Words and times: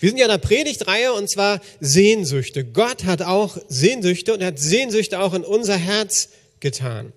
Wir 0.00 0.10
sind 0.10 0.18
ja 0.18 0.26
in 0.26 0.30
der 0.30 0.38
Predigtreihe 0.38 1.12
und 1.12 1.28
zwar 1.28 1.60
Sehnsüchte. 1.80 2.64
Gott 2.64 3.04
hat 3.04 3.22
auch 3.22 3.58
Sehnsüchte 3.68 4.32
und 4.32 4.40
er 4.40 4.48
hat 4.48 4.58
Sehnsüchte 4.60 5.18
auch 5.18 5.34
in 5.34 5.42
unser 5.42 5.76
Herz 5.76 6.28
getan. 6.60 7.12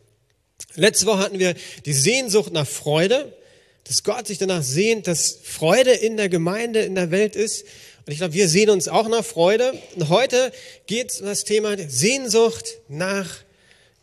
Letzte 0.76 1.06
Woche 1.06 1.20
hatten 1.20 1.38
wir 1.38 1.54
die 1.86 1.94
Sehnsucht 1.94 2.52
nach 2.54 2.68
Freude, 2.68 3.38
dass 3.84 4.04
Gott 4.04 4.26
sich 4.26 4.40
danach 4.40 4.64
sehnt, 4.64 5.06
dass 5.06 5.38
Freude 5.44 5.92
in 5.92 6.18
der 6.18 6.30
Gemeinde, 6.30 6.82
in 6.82 6.96
der 6.96 7.12
Welt 7.12 7.36
ist. 7.36 7.66
Und 8.06 8.14
ich 8.14 8.18
glaube, 8.18 8.34
wir 8.34 8.50
sehen 8.50 8.72
uns 8.72 8.88
auch 8.88 9.08
nach 9.08 9.26
Freude. 9.26 9.74
Und 9.96 10.10
heute 10.10 10.52
geht 10.88 11.12
es 11.12 11.22
um 11.22 11.28
das 11.28 11.44
Thema 11.44 11.78
Sehnsucht 11.88 12.80
nach 12.88 13.30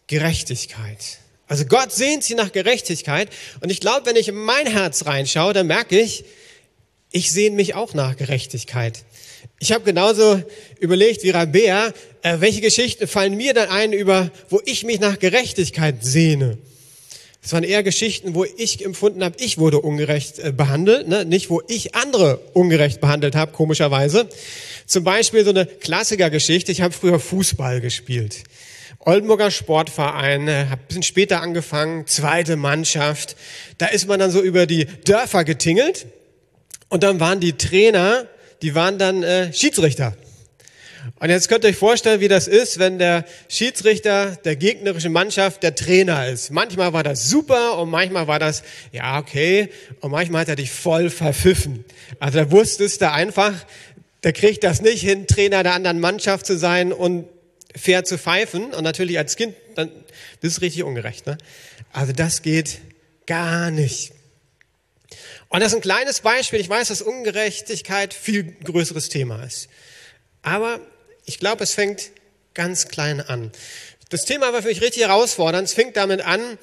Gerechtigkeit. 0.06 1.18
Also 1.48 1.64
Gott 1.64 1.92
sehnt 1.92 2.22
sich 2.22 2.36
nach 2.36 2.52
Gerechtigkeit. 2.52 3.30
Und 3.60 3.70
ich 3.70 3.80
glaube, 3.80 4.06
wenn 4.06 4.16
ich 4.16 4.28
in 4.28 4.36
mein 4.36 4.66
Herz 4.66 5.06
reinschaue, 5.06 5.54
dann 5.54 5.66
merke 5.66 5.98
ich, 5.98 6.24
ich 7.10 7.32
sehne 7.32 7.56
mich 7.56 7.74
auch 7.74 7.95
nach 7.95 8.16
Gerechtigkeit. 8.16 9.04
Ich 9.59 9.73
habe 9.73 9.84
genauso 9.84 10.42
überlegt 10.78 11.24
wie 11.24 11.30
Rabea, 11.30 11.92
äh, 12.23 12.37
welche 12.40 12.60
Geschichten 12.60 13.09
fallen 13.09 13.37
mir 13.37 13.54
dann 13.54 13.68
ein 13.70 13.92
über, 13.92 14.30
wo 14.50 14.60
ich 14.64 14.84
mich 14.84 15.00
nach 15.00 15.18
Gerechtigkeit 15.18 16.04
sehne. 16.04 16.59
Es 17.42 17.52
waren 17.52 17.65
eher 17.65 17.82
Geschichten, 17.82 18.34
wo 18.34 18.45
ich 18.45 18.84
empfunden 18.84 19.24
habe, 19.24 19.37
ich 19.38 19.59
wurde 19.59 19.80
ungerecht 19.80 20.38
äh, 20.38 20.52
behandelt, 20.52 21.09
ne? 21.09 21.24
nicht 21.24 21.51
wo 21.51 21.62
ich 21.66 21.95
andere 21.95 22.38
ungerecht 22.52 23.01
behandelt 23.01 23.34
habe, 23.34 23.52
komischerweise. 23.52 24.28
Zum 24.87 25.02
Beispiel 25.02 25.45
so 25.45 25.51
eine 25.51 25.66
Klassikergeschichte, 25.66 26.73
ich 26.73 26.82
habe 26.82 26.92
früher 26.92 27.18
Fußball 27.18 27.80
gespielt. 27.80 28.45
Oldenburger 29.01 29.51
Sportverein, 29.51 30.48
äh, 30.48 30.66
habe 30.70 30.83
ein 30.83 30.87
bisschen 30.88 31.02
später 31.02 31.41
angefangen, 31.41 32.07
zweite 32.07 32.57
Mannschaft. 32.57 33.37
Da 33.79 33.87
ist 33.87 34.09
man 34.09 34.19
dann 34.19 34.30
so 34.30 34.43
über 34.43 34.66
die 34.66 34.87
Dörfer 35.05 35.45
getingelt 35.45 36.07
und 36.88 37.02
dann 37.02 37.21
waren 37.21 37.40
die 37.40 37.52
Trainer, 37.52 38.27
die 38.63 38.74
waren 38.74 38.99
dann 38.99 39.23
äh, 39.23 39.52
Schiedsrichter. 39.52 40.16
Und 41.21 41.30
jetzt 41.30 41.49
könnt 41.49 41.65
ihr 41.65 41.71
euch 41.71 41.77
vorstellen, 41.77 42.21
wie 42.21 42.29
das 42.29 42.49
ist, 42.49 42.79
wenn 42.79 42.99
der 42.99 43.24
Schiedsrichter 43.49 44.37
der 44.45 44.57
gegnerischen 44.57 45.12
Mannschaft 45.12 45.62
der 45.62 45.74
Trainer 45.74 46.27
ist. 46.27 46.51
Manchmal 46.51 46.93
war 46.93 47.02
das 47.02 47.29
super 47.29 47.79
und 47.79 47.90
manchmal 47.90 48.27
war 48.27 48.38
das, 48.38 48.62
ja, 48.93 49.18
okay, 49.18 49.71
und 50.01 50.10
manchmal 50.10 50.43
hat 50.43 50.49
er 50.49 50.57
dich 50.57 50.71
voll 50.71 51.09
verpfiffen. 51.09 51.85
Also 52.21 52.38
da 52.38 52.51
wusstest 52.51 53.01
du 53.01 53.10
einfach, 53.10 53.52
der 54.23 54.33
kriegt 54.33 54.65
das 54.65 54.83
nicht 54.83 55.02
hin, 55.02 55.27
Trainer 55.27 55.62
der 55.62 55.74
anderen 55.74 56.01
Mannschaft 56.01 56.46
zu 56.46 56.59
sein 56.59 56.93
und 56.93 57.27
fair 57.79 58.04
zu 58.04 58.18
pfeifen. 58.18 58.74
Und 58.74 58.84
natürlich 58.84 59.18
als 59.18 59.37
Kind, 59.37 59.54
dann, 59.74 59.90
das 60.40 60.52
ist 60.52 60.60
richtig 60.60 60.82
ungerecht. 60.84 61.26
Ne? 61.26 61.38
Also 61.93 62.12
das 62.12 62.43
geht 62.43 62.80
gar 63.26 63.71
nicht. 63.71 64.12
Und 65.48 65.60
das 65.60 65.72
ist 65.72 65.76
ein 65.76 65.82
kleines 65.82 66.21
Beispiel. 66.21 66.60
Ich 66.60 66.69
weiß, 66.69 66.88
dass 66.88 67.00
Ungerechtigkeit 67.03 68.12
viel 68.12 68.44
größeres 68.65 69.09
Thema 69.09 69.43
ist. 69.44 69.69
Aber 70.43 70.81
ich 71.25 71.38
glaube, 71.38 71.65
es 71.65 71.75
fängt 71.75 72.10
ganz 72.54 72.88
klein 72.88 73.21
an. 73.21 73.50
Das 74.10 74.25
Thema 74.25 74.53
war 74.53 74.62
für 74.62 74.69
mich 74.69 74.81
richtig 74.81 75.03
herausfordernd. 75.03 75.69
Es 75.69 75.75
fängt 75.75 75.97
damit 75.97 76.22
an, 76.22 76.59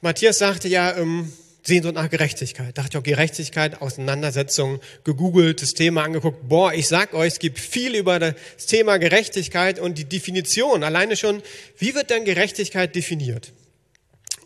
Matthias 0.00 0.38
sagte 0.38 0.68
ja, 0.68 0.96
ähm, 0.96 1.32
Sehnsucht 1.66 1.94
nach 1.94 2.10
Gerechtigkeit. 2.10 2.76
Dachte 2.76 2.90
ich 2.92 2.96
auch 2.98 3.02
Gerechtigkeit, 3.02 3.80
Auseinandersetzung, 3.80 4.80
gegoogelt, 5.02 5.62
das 5.62 5.72
Thema 5.72 6.04
angeguckt. 6.04 6.48
Boah, 6.48 6.74
ich 6.74 6.88
sag 6.88 7.14
euch, 7.14 7.34
es 7.34 7.38
gibt 7.38 7.58
viel 7.58 7.94
über 7.94 8.18
das 8.18 8.66
Thema 8.66 8.98
Gerechtigkeit 8.98 9.78
und 9.78 9.96
die 9.96 10.04
Definition. 10.04 10.82
Alleine 10.84 11.16
schon, 11.16 11.42
wie 11.78 11.94
wird 11.94 12.10
denn 12.10 12.24
Gerechtigkeit 12.24 12.94
definiert? 12.94 13.52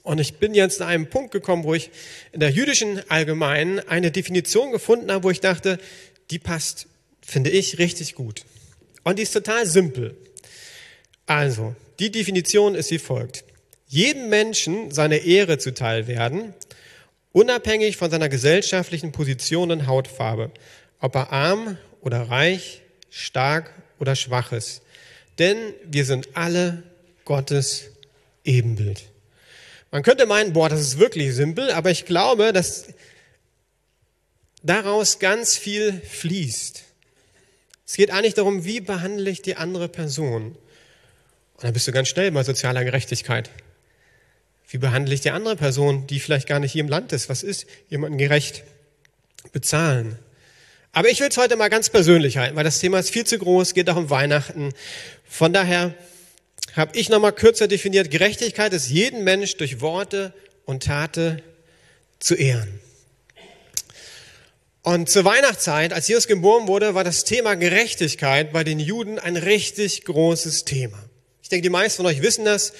Und 0.04 0.20
ich 0.20 0.34
bin 0.34 0.54
jetzt 0.54 0.80
an 0.80 0.88
einem 0.88 1.10
Punkt 1.10 1.32
gekommen, 1.32 1.64
wo 1.64 1.74
ich 1.74 1.90
in 2.32 2.40
der 2.40 2.50
jüdischen 2.50 3.02
Allgemeinen 3.10 3.80
eine 3.80 4.10
Definition 4.10 4.70
gefunden 4.70 5.10
habe, 5.10 5.24
wo 5.24 5.30
ich 5.30 5.40
dachte, 5.40 5.78
die 6.30 6.38
passt, 6.38 6.86
finde 7.20 7.50
ich, 7.50 7.78
richtig 7.78 8.14
gut. 8.14 8.44
Und 9.02 9.18
die 9.18 9.24
ist 9.24 9.32
total 9.32 9.66
simpel. 9.66 10.16
Also, 11.26 11.74
die 11.98 12.10
Definition 12.10 12.74
ist 12.74 12.90
wie 12.90 12.98
folgt. 12.98 13.44
Jedem 13.88 14.28
Menschen 14.28 14.92
seine 14.92 15.18
Ehre 15.18 15.58
zuteil 15.58 16.06
werden, 16.06 16.54
unabhängig 17.38 17.96
von 17.96 18.10
seiner 18.10 18.28
gesellschaftlichen 18.28 19.12
Position 19.12 19.70
und 19.70 19.86
Hautfarbe, 19.86 20.50
ob 20.98 21.14
er 21.14 21.32
arm 21.32 21.78
oder 22.00 22.22
reich, 22.22 22.82
stark 23.10 23.72
oder 24.00 24.16
schwach 24.16 24.50
ist. 24.50 24.82
Denn 25.38 25.56
wir 25.84 26.04
sind 26.04 26.36
alle 26.36 26.82
Gottes 27.24 27.90
Ebenbild. 28.44 29.04
Man 29.92 30.02
könnte 30.02 30.26
meinen, 30.26 30.52
boah, 30.52 30.68
das 30.68 30.80
ist 30.80 30.98
wirklich 30.98 31.32
simpel, 31.32 31.70
aber 31.70 31.92
ich 31.92 32.06
glaube, 32.06 32.52
dass 32.52 32.86
daraus 34.64 35.20
ganz 35.20 35.56
viel 35.56 35.92
fließt. 36.00 36.82
Es 37.86 37.94
geht 37.94 38.10
eigentlich 38.10 38.34
darum, 38.34 38.64
wie 38.64 38.80
behandle 38.80 39.30
ich 39.30 39.42
die 39.42 39.54
andere 39.54 39.88
Person. 39.88 40.56
Und 41.54 41.62
dann 41.62 41.72
bist 41.72 41.86
du 41.86 41.92
ganz 41.92 42.08
schnell 42.08 42.32
bei 42.32 42.42
sozialer 42.42 42.82
Gerechtigkeit. 42.82 43.48
Wie 44.68 44.78
behandle 44.78 45.14
ich 45.14 45.22
die 45.22 45.30
andere 45.30 45.56
Person, 45.56 46.06
die 46.06 46.20
vielleicht 46.20 46.46
gar 46.46 46.60
nicht 46.60 46.72
hier 46.72 46.82
im 46.82 46.88
Land 46.88 47.12
ist? 47.12 47.28
Was 47.30 47.42
ist 47.42 47.66
jemanden 47.88 48.18
gerecht 48.18 48.64
bezahlen? 49.52 50.18
Aber 50.92 51.08
ich 51.08 51.20
will 51.20 51.28
es 51.28 51.38
heute 51.38 51.56
mal 51.56 51.68
ganz 51.68 51.88
persönlich 51.88 52.36
halten, 52.36 52.54
weil 52.54 52.64
das 52.64 52.78
Thema 52.78 52.98
ist 52.98 53.10
viel 53.10 53.24
zu 53.24 53.38
groß, 53.38 53.72
geht 53.72 53.88
auch 53.88 53.96
um 53.96 54.10
Weihnachten. 54.10 54.72
Von 55.26 55.52
daher 55.52 55.94
habe 56.74 56.96
ich 56.98 57.08
nochmal 57.08 57.32
kürzer 57.32 57.66
definiert, 57.66 58.10
Gerechtigkeit 58.10 58.72
ist 58.74 58.88
jeden 58.90 59.24
Mensch 59.24 59.56
durch 59.56 59.80
Worte 59.80 60.34
und 60.66 60.82
Tate 60.82 61.42
zu 62.18 62.34
ehren. 62.34 62.80
Und 64.82 65.08
zur 65.08 65.24
Weihnachtszeit, 65.24 65.92
als 65.92 66.08
Jesus 66.08 66.26
geboren 66.26 66.66
wurde, 66.68 66.94
war 66.94 67.04
das 67.04 67.24
Thema 67.24 67.54
Gerechtigkeit 67.54 68.52
bei 68.52 68.64
den 68.64 68.80
Juden 68.80 69.18
ein 69.18 69.36
richtig 69.36 70.04
großes 70.04 70.64
Thema. 70.64 70.98
Ich 71.42 71.48
denke, 71.48 71.62
die 71.62 71.70
meisten 71.70 71.98
von 71.98 72.06
euch 72.06 72.22
wissen 72.22 72.44
das. 72.44 72.72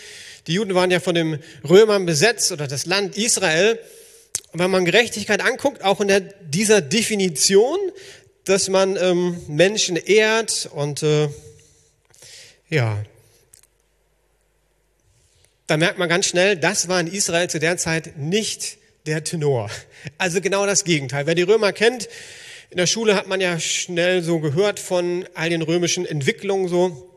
Die 0.48 0.54
Juden 0.54 0.74
waren 0.74 0.90
ja 0.90 0.98
von 0.98 1.14
den 1.14 1.38
Römern 1.68 2.06
besetzt 2.06 2.50
oder 2.52 2.66
das 2.66 2.86
Land 2.86 3.16
Israel. 3.18 3.78
Und 4.50 4.60
wenn 4.60 4.70
man 4.70 4.86
Gerechtigkeit 4.86 5.42
anguckt, 5.42 5.84
auch 5.84 6.00
in 6.00 6.08
der, 6.08 6.20
dieser 6.20 6.80
Definition, 6.80 7.78
dass 8.44 8.70
man 8.70 8.96
ähm, 8.96 9.40
Menschen 9.46 9.96
ehrt 9.96 10.70
und 10.72 11.02
äh, 11.02 11.28
ja, 12.70 12.98
da 15.66 15.76
merkt 15.76 15.98
man 15.98 16.08
ganz 16.08 16.26
schnell, 16.26 16.56
das 16.56 16.88
war 16.88 16.98
in 16.98 17.08
Israel 17.08 17.50
zu 17.50 17.60
der 17.60 17.76
Zeit 17.76 18.16
nicht 18.16 18.78
der 19.06 19.22
Tenor. 19.22 19.70
Also 20.16 20.40
genau 20.40 20.64
das 20.64 20.84
Gegenteil. 20.84 21.26
Wer 21.26 21.34
die 21.34 21.42
Römer 21.42 21.72
kennt, 21.72 22.08
in 22.70 22.78
der 22.78 22.86
Schule 22.86 23.16
hat 23.16 23.26
man 23.26 23.40
ja 23.40 23.60
schnell 23.60 24.22
so 24.22 24.38
gehört 24.38 24.78
von 24.78 25.26
all 25.34 25.50
den 25.50 25.60
römischen 25.60 26.06
Entwicklungen 26.06 26.68
so, 26.68 27.07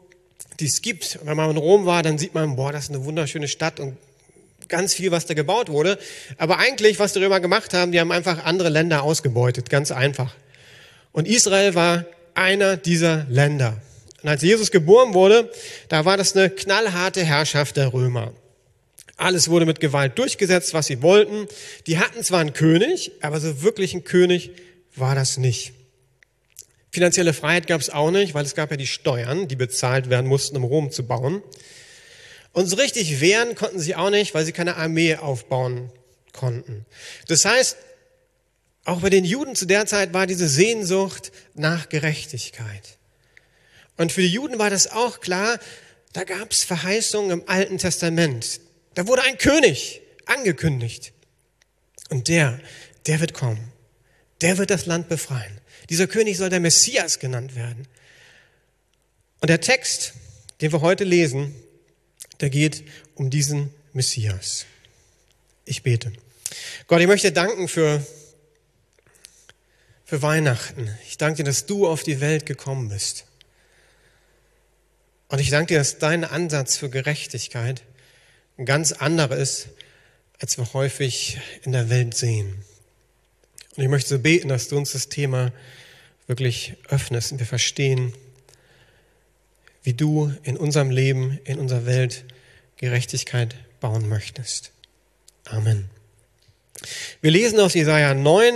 die 0.62 0.68
es 0.68 0.82
gibt. 0.82 1.20
Wenn 1.24 1.36
man 1.36 1.50
in 1.50 1.58
Rom 1.58 1.86
war, 1.86 2.04
dann 2.04 2.18
sieht 2.18 2.34
man, 2.34 2.56
boah, 2.56 2.72
das 2.72 2.86
ist 2.86 2.90
eine 2.92 3.04
wunderschöne 3.04 3.48
Stadt 3.48 3.80
und 3.80 3.98
ganz 4.70 4.94
viel, 4.94 5.12
was 5.12 5.26
da 5.26 5.34
gebaut 5.34 5.70
wurde. 5.70 6.00
Aber 6.38 6.58
eigentlich, 6.58 7.00
was 7.00 7.14
die 7.14 7.20
Römer 7.20 7.40
gemacht 7.40 7.74
haben, 7.74 7.92
die 7.92 8.00
haben 8.00 8.12
einfach 8.12 8.46
andere 8.46 8.70
Länder 8.70 9.04
ausgebeutet, 9.04 9.70
ganz 9.70 9.92
einfach. 9.92 10.34
Und 11.12 11.28
Israel 11.28 11.76
war 11.76 12.06
einer 12.34 12.78
dieser 12.78 13.26
Länder. 13.30 13.82
Und 14.24 14.30
als 14.30 14.42
Jesus 14.42 14.72
geboren 14.72 15.14
wurde, 15.14 15.52
da 15.90 16.06
war 16.06 16.16
das 16.16 16.36
eine 16.36 16.50
knallharte 16.50 17.24
Herrschaft 17.24 17.76
der 17.78 17.92
Römer. 17.92 18.32
Alles 19.18 19.50
wurde 19.50 19.66
mit 19.66 19.80
Gewalt 19.80 20.18
durchgesetzt, 20.18 20.74
was 20.74 20.88
sie 20.88 21.02
wollten. 21.02 21.48
Die 21.86 22.00
hatten 22.00 22.24
zwar 22.24 22.40
einen 22.40 22.54
König, 22.54 23.12
aber 23.22 23.40
so 23.40 23.62
wirklich 23.62 23.94
ein 23.94 24.04
König 24.04 24.52
war 24.96 25.16
das 25.16 25.38
nicht. 25.38 25.74
Finanzielle 26.92 27.34
Freiheit 27.34 27.68
gab 27.68 27.80
es 27.80 27.90
auch 27.90 28.12
nicht, 28.12 28.34
weil 28.34 28.46
es 28.46 28.56
gab 28.56 28.70
ja 28.70 28.78
die 28.78 28.88
Steuern, 28.88 29.48
die 29.48 29.56
bezahlt 29.56 30.10
werden 30.10 30.28
mussten, 30.28 30.58
um 30.58 30.64
Rom 30.66 30.92
zu 30.92 31.08
bauen. 31.08 31.42
Und 32.54 32.68
so 32.68 32.76
richtig 32.76 33.22
wehren 33.22 33.56
konnten 33.56 33.80
sie 33.80 33.96
auch 33.96 34.10
nicht, 34.10 34.34
weil 34.34 34.46
sie 34.46 34.52
keine 34.52 34.76
Armee 34.76 35.16
aufbauen 35.16 35.90
konnten. 36.34 36.86
Das 37.28 37.46
heißt, 37.46 37.78
auch 38.84 39.00
bei 39.00 39.10
den 39.10 39.24
Juden 39.24 39.56
zu 39.56 39.66
der 39.66 39.86
Zeit 39.86 40.14
war 40.14 40.28
diese 40.28 40.50
Sehnsucht 40.50 41.32
nach 41.54 41.88
Gerechtigkeit. 41.88 42.98
Und 43.96 44.12
für 44.12 44.22
die 44.22 44.28
Juden 44.28 44.60
war 44.60 44.70
das 44.70 44.92
auch 44.92 45.22
klar, 45.22 45.60
da 46.12 46.26
gab 46.26 46.52
es 46.52 46.64
Verheißungen 46.66 47.32
im 47.32 47.48
Alten 47.48 47.78
Testament. 47.78 48.60
Da 48.96 49.08
wurde 49.08 49.22
ein 49.24 49.38
König 49.38 50.02
angekündigt. 50.26 51.14
Und 52.10 52.28
der, 52.28 52.60
der 53.06 53.22
wird 53.22 53.34
kommen. 53.34 53.72
Der 54.42 54.58
wird 54.58 54.72
das 54.72 54.88
Land 54.88 55.08
befreien. 55.08 55.61
Dieser 55.90 56.08
König 56.08 56.38
soll 56.38 56.50
der 56.50 56.60
Messias 56.60 57.20
genannt 57.20 57.56
werden. 57.56 57.88
Und 59.40 59.50
der 59.50 59.62
Text, 59.62 60.14
den 60.62 60.72
wir 60.72 60.82
heute 60.82 61.04
lesen, 61.04 61.56
der 62.40 62.50
geht 62.50 62.84
um 63.16 63.30
diesen 63.30 63.74
Messias. 63.94 64.66
Ich 65.66 65.84
bete. 65.84 66.12
Gott, 66.88 67.02
ich 67.02 67.08
möchte 67.08 67.32
danken 67.32 67.68
für, 67.68 68.06
für 70.06 70.22
Weihnachten. 70.22 70.90
Ich 71.08 71.18
danke 71.18 71.38
dir, 71.38 71.44
dass 71.44 71.66
du 71.66 71.88
auf 71.88 72.04
die 72.04 72.20
Welt 72.20 72.46
gekommen 72.46 72.90
bist. 72.90 73.26
Und 75.30 75.40
ich 75.40 75.50
danke 75.50 75.74
dir, 75.74 75.80
dass 75.80 75.98
dein 75.98 76.24
Ansatz 76.24 76.78
für 76.78 76.90
Gerechtigkeit 76.90 77.84
ein 78.58 78.66
ganz 78.66 78.92
anderer 78.92 79.38
ist 79.38 79.70
als 80.42 80.58
wir 80.58 80.74
häufig 80.74 81.40
in 81.62 81.72
der 81.72 81.90
Welt 81.90 82.16
sehen. 82.16 82.66
Und 83.82 83.86
ich 83.86 83.90
möchte 83.90 84.10
so 84.10 84.20
beten, 84.20 84.50
dass 84.50 84.68
du 84.68 84.78
uns 84.78 84.92
das 84.92 85.10
Thema 85.10 85.52
wirklich 86.28 86.76
öffnest 86.90 87.32
und 87.32 87.40
wir 87.40 87.48
verstehen, 87.48 88.14
wie 89.82 89.96
du 89.96 90.32
in 90.44 90.56
unserem 90.56 90.92
Leben, 90.92 91.40
in 91.46 91.58
unserer 91.58 91.88
Welt 91.88 92.24
Gerechtigkeit 92.78 93.56
bauen 93.80 94.08
möchtest. 94.08 94.72
Amen. 95.46 95.90
Wir 97.22 97.32
lesen 97.32 97.60
aus 97.60 97.74
Jesaja 97.74 98.14
9 98.14 98.54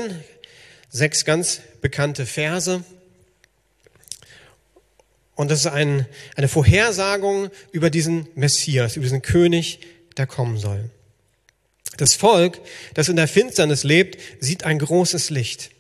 sechs 0.90 1.26
ganz 1.26 1.62
bekannte 1.82 2.28
Verse. 2.28 2.84
Und 5.34 5.50
das 5.50 5.62
ist 5.62 5.66
ein, 5.66 6.06
eine 6.36 6.48
Vorhersagung 6.48 7.50
über 7.72 7.90
diesen 7.90 8.28
Messias, 8.36 8.96
über 8.96 9.06
diesen 9.06 9.24
König, 9.24 9.80
der 10.18 10.28
kommen 10.28 10.60
soll. 10.60 10.92
Das 11.98 12.16
Volk, 12.16 12.60
das 12.94 13.10
in 13.10 13.16
der 13.16 13.28
Finsternis 13.28 13.84
lebt, 13.84 14.20
sieht 14.40 14.64
ein 14.64 14.80
großes 14.80 15.30
Licht. 15.30 15.72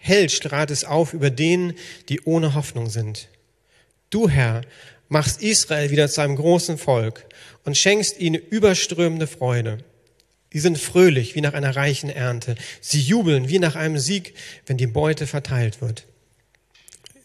Hell 0.00 0.30
strahlt 0.30 0.70
es 0.70 0.84
auf 0.84 1.12
über 1.12 1.30
denen, 1.30 1.74
die 2.08 2.20
ohne 2.22 2.54
Hoffnung 2.54 2.88
sind. 2.88 3.28
Du, 4.10 4.28
Herr, 4.28 4.62
machst 5.08 5.42
Israel 5.42 5.90
wieder 5.90 6.08
zu 6.08 6.20
einem 6.20 6.36
großen 6.36 6.78
Volk 6.78 7.26
und 7.64 7.76
schenkst 7.76 8.18
ihnen 8.18 8.40
überströmende 8.40 9.26
Freude. 9.26 9.78
Sie 10.50 10.60
sind 10.60 10.78
fröhlich 10.78 11.34
wie 11.34 11.42
nach 11.42 11.52
einer 11.52 11.76
reichen 11.76 12.08
Ernte. 12.08 12.54
Sie 12.80 13.00
jubeln 13.00 13.48
wie 13.48 13.58
nach 13.58 13.76
einem 13.76 13.98
Sieg, 13.98 14.34
wenn 14.66 14.78
die 14.78 14.86
Beute 14.86 15.26
verteilt 15.26 15.82
wird. 15.82 16.06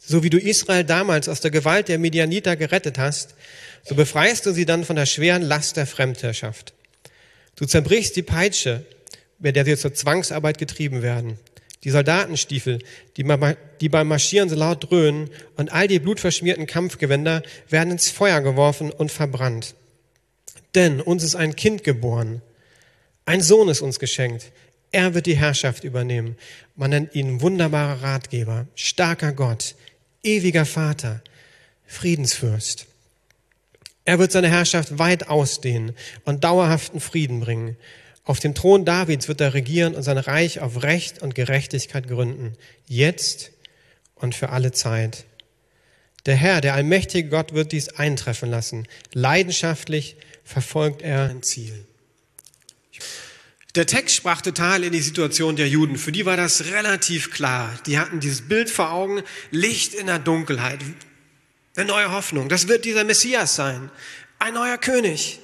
So 0.05 0.23
wie 0.23 0.29
du 0.29 0.37
Israel 0.37 0.83
damals 0.83 1.29
aus 1.29 1.39
der 1.39 1.51
Gewalt 1.51 1.87
der 1.87 1.99
Medianiter 1.99 2.57
gerettet 2.57 2.97
hast, 2.97 3.35
so 3.83 3.95
befreist 3.95 4.45
du 4.45 4.51
sie 4.51 4.65
dann 4.65 4.83
von 4.83 4.97
der 4.97 5.05
schweren 5.05 5.41
Last 5.41 5.77
der 5.77 5.87
Fremdherrschaft. 5.87 6.73
Du 7.55 7.65
zerbrichst 7.65 8.15
die 8.15 8.23
Peitsche, 8.23 8.85
bei 9.39 9.51
der 9.51 9.65
sie 9.65 9.77
zur 9.77 9.93
Zwangsarbeit 9.93 10.57
getrieben 10.57 11.01
werden. 11.01 11.37
Die 11.83 11.89
Soldatenstiefel, 11.89 12.79
die, 13.17 13.25
die 13.81 13.89
beim 13.89 14.07
Marschieren 14.07 14.49
so 14.49 14.55
laut 14.55 14.89
dröhnen 14.89 15.29
und 15.57 15.71
all 15.71 15.87
die 15.87 15.99
blutverschmierten 15.99 16.65
Kampfgewänder 16.65 17.43
werden 17.69 17.91
ins 17.91 18.09
Feuer 18.09 18.39
geworfen 18.41 18.89
und 18.89 19.11
verbrannt. 19.11 19.75
Denn 20.75 21.01
uns 21.01 21.23
ist 21.23 21.35
ein 21.35 21.55
Kind 21.55 21.83
geboren, 21.83 22.41
ein 23.25 23.41
Sohn 23.41 23.69
ist 23.69 23.81
uns 23.81 23.99
geschenkt. 23.99 24.51
Er 24.91 25.13
wird 25.13 25.25
die 25.25 25.37
Herrschaft 25.37 25.83
übernehmen. 25.83 26.35
Man 26.75 26.91
nennt 26.91 27.15
ihn 27.15 27.41
wunderbarer 27.41 28.03
Ratgeber, 28.03 28.67
starker 28.75 29.31
Gott, 29.31 29.75
ewiger 30.23 30.65
Vater, 30.65 31.21
Friedensfürst. 31.85 32.85
Er 34.05 34.19
wird 34.19 34.31
seine 34.31 34.49
Herrschaft 34.49 34.99
weit 34.99 35.29
ausdehnen 35.29 35.95
und 36.25 36.43
dauerhaften 36.43 36.99
Frieden 36.99 37.39
bringen. 37.39 37.77
Auf 38.25 38.39
dem 38.39 38.53
Thron 38.53 38.85
Davids 38.85 39.27
wird 39.27 39.41
er 39.41 39.53
regieren 39.53 39.95
und 39.95 40.03
sein 40.03 40.17
Reich 40.17 40.59
auf 40.59 40.83
Recht 40.83 41.21
und 41.21 41.35
Gerechtigkeit 41.35 42.07
gründen, 42.07 42.53
jetzt 42.85 43.51
und 44.15 44.35
für 44.35 44.49
alle 44.49 44.71
Zeit. 44.71 45.25
Der 46.25 46.35
Herr, 46.35 46.61
der 46.61 46.73
allmächtige 46.73 47.27
Gott, 47.29 47.53
wird 47.53 47.73
dies 47.73 47.89
eintreffen 47.89 48.49
lassen. 48.49 48.87
Leidenschaftlich 49.11 50.15
verfolgt 50.45 51.01
er 51.01 51.29
ein 51.29 51.43
Ziel. 51.43 51.85
Der 53.75 53.87
Text 53.87 54.15
sprach 54.15 54.41
total 54.41 54.83
in 54.83 54.93
die 54.93 55.01
Situation 55.01 55.55
der 55.55 55.67
Juden. 55.67 55.97
Für 55.97 56.11
die 56.11 56.25
war 56.25 56.37
das 56.37 56.65
relativ 56.65 57.31
klar. 57.31 57.77
Die 57.87 57.97
hatten 57.97 58.19
dieses 58.19 58.47
Bild 58.47 58.69
vor 58.69 58.91
Augen, 58.91 59.23
Licht 59.49 59.95
in 59.95 60.05
der 60.05 60.19
Dunkelheit, 60.19 60.79
eine 61.75 61.85
neue 61.85 62.11
Hoffnung. 62.11 62.49
Das 62.49 62.67
wird 62.67 62.85
dieser 62.85 63.03
Messias 63.03 63.55
sein, 63.55 63.89
ein 64.39 64.53
neuer 64.53 64.77
König. 64.77 65.39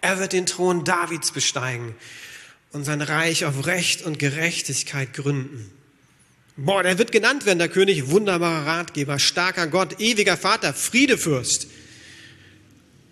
Er 0.00 0.18
wird 0.18 0.32
den 0.32 0.46
Thron 0.46 0.84
Davids 0.84 1.32
besteigen 1.32 1.94
und 2.72 2.84
sein 2.84 3.00
Reich 3.00 3.44
auf 3.44 3.66
Recht 3.66 4.02
und 4.02 4.18
Gerechtigkeit 4.18 5.12
gründen. 5.14 5.70
Boah, 6.56 6.82
der 6.82 6.98
wird 6.98 7.10
genannt 7.10 7.46
werden, 7.46 7.58
der 7.58 7.68
König, 7.68 8.10
wunderbarer 8.10 8.66
Ratgeber, 8.66 9.18
starker 9.18 9.66
Gott, 9.66 10.00
ewiger 10.00 10.36
Vater, 10.36 10.72
Friedefürst. 10.72 11.66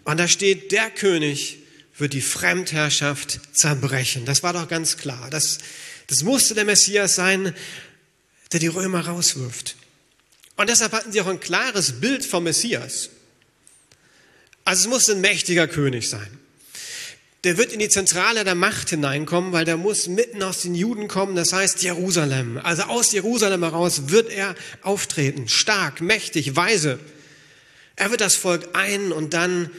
Und 0.04 0.18
da 0.18 0.28
steht 0.28 0.70
der 0.72 0.90
König, 0.90 1.58
wird 1.96 2.12
die 2.12 2.20
Fremdherrschaft 2.20 3.40
zerbrechen. 3.52 4.24
Das 4.24 4.42
war 4.42 4.52
doch 4.52 4.68
ganz 4.68 4.96
klar. 4.96 5.28
Das, 5.30 5.58
das 6.08 6.22
musste 6.22 6.54
der 6.54 6.64
Messias 6.64 7.14
sein, 7.14 7.54
der 8.52 8.60
die 8.60 8.68
Römer 8.68 9.06
rauswirft. 9.06 9.76
Und 10.56 10.68
deshalb 10.68 10.92
hatten 10.92 11.12
sie 11.12 11.20
auch 11.20 11.26
ein 11.26 11.40
klares 11.40 12.00
Bild 12.00 12.24
vom 12.24 12.44
Messias. 12.44 13.10
Also 14.64 14.82
es 14.82 14.88
musste 14.88 15.12
ein 15.12 15.20
mächtiger 15.20 15.66
König 15.66 16.08
sein. 16.08 16.38
Der 17.44 17.56
wird 17.56 17.72
in 17.72 17.80
die 17.80 17.88
Zentrale 17.88 18.44
der 18.44 18.54
Macht 18.54 18.90
hineinkommen, 18.90 19.52
weil 19.52 19.64
der 19.64 19.76
muss 19.76 20.06
mitten 20.06 20.42
aus 20.44 20.60
den 20.60 20.76
Juden 20.76 21.08
kommen, 21.08 21.34
das 21.34 21.52
heißt 21.52 21.82
Jerusalem. 21.82 22.58
Also 22.62 22.84
aus 22.84 23.10
Jerusalem 23.10 23.64
heraus 23.64 24.10
wird 24.10 24.30
er 24.30 24.54
auftreten, 24.82 25.48
stark, 25.48 26.00
mächtig, 26.00 26.54
weise. 26.54 27.00
Er 27.96 28.10
wird 28.10 28.20
das 28.20 28.36
Volk 28.36 28.68
ein 28.74 29.10
und 29.10 29.34
dann 29.34 29.70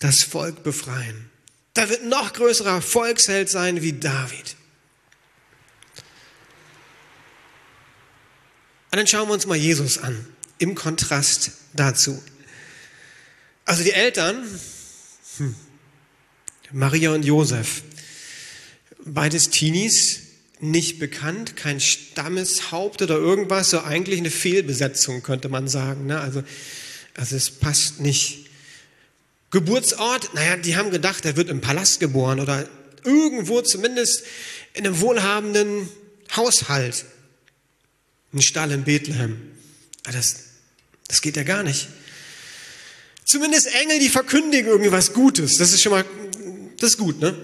das 0.00 0.22
Volk 0.22 0.62
befreien. 0.62 1.30
Da 1.72 1.88
wird 1.88 2.04
noch 2.04 2.34
größerer 2.34 2.82
Volksheld 2.82 3.48
sein 3.48 3.80
wie 3.80 3.94
David. 3.94 4.56
Und 8.90 8.96
dann 8.96 9.06
schauen 9.06 9.28
wir 9.28 9.34
uns 9.34 9.46
mal 9.46 9.56
Jesus 9.56 9.98
an, 9.98 10.26
im 10.58 10.74
Kontrast 10.74 11.52
dazu. 11.74 12.22
Also 13.64 13.84
die 13.84 13.92
Eltern, 13.92 14.46
hm, 15.36 15.54
Maria 16.72 17.12
und 17.12 17.24
Josef, 17.24 17.82
beides 19.04 19.50
Teenies, 19.50 20.20
nicht 20.60 20.98
bekannt, 20.98 21.56
kein 21.56 21.80
Stammeshaupt 21.80 23.02
oder 23.02 23.16
irgendwas, 23.16 23.70
so 23.70 23.80
eigentlich 23.80 24.18
eine 24.18 24.30
Fehlbesetzung 24.30 25.22
könnte 25.22 25.48
man 25.48 25.68
sagen. 25.68 26.06
Ne? 26.06 26.18
Also, 26.20 26.42
also 27.14 27.36
es 27.36 27.50
passt 27.50 28.00
nicht. 28.00 28.46
Geburtsort, 29.50 30.34
naja, 30.34 30.56
die 30.56 30.76
haben 30.76 30.90
gedacht, 30.90 31.24
er 31.24 31.36
wird 31.36 31.48
im 31.48 31.60
Palast 31.60 32.00
geboren 32.00 32.40
oder 32.40 32.68
irgendwo 33.04 33.62
zumindest 33.62 34.24
in 34.74 34.86
einem 34.86 35.00
wohlhabenden 35.00 35.88
Haushalt. 36.34 37.04
Ein 38.32 38.42
Stall 38.42 38.72
in 38.72 38.84
Bethlehem. 38.84 39.36
Das, 40.04 40.36
das 41.06 41.22
geht 41.22 41.36
ja 41.36 41.42
gar 41.42 41.62
nicht. 41.62 41.88
Zumindest 43.24 43.74
Engel, 43.74 43.98
die 43.98 44.08
verkündigen 44.08 44.68
irgendwie 44.68 44.92
was 44.92 45.12
Gutes. 45.12 45.56
Das 45.56 45.72
ist 45.72 45.82
schon 45.82 45.92
mal, 45.92 46.04
das 46.78 46.90
ist 46.90 46.98
gut, 46.98 47.20
ne? 47.20 47.34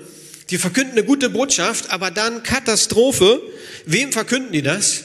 Die 0.50 0.58
verkünden 0.58 0.92
eine 0.92 1.04
gute 1.04 1.30
Botschaft, 1.30 1.90
aber 1.90 2.10
dann 2.10 2.42
Katastrophe. 2.42 3.40
Wem 3.86 4.12
verkünden 4.12 4.52
die 4.52 4.62
das? 4.62 5.04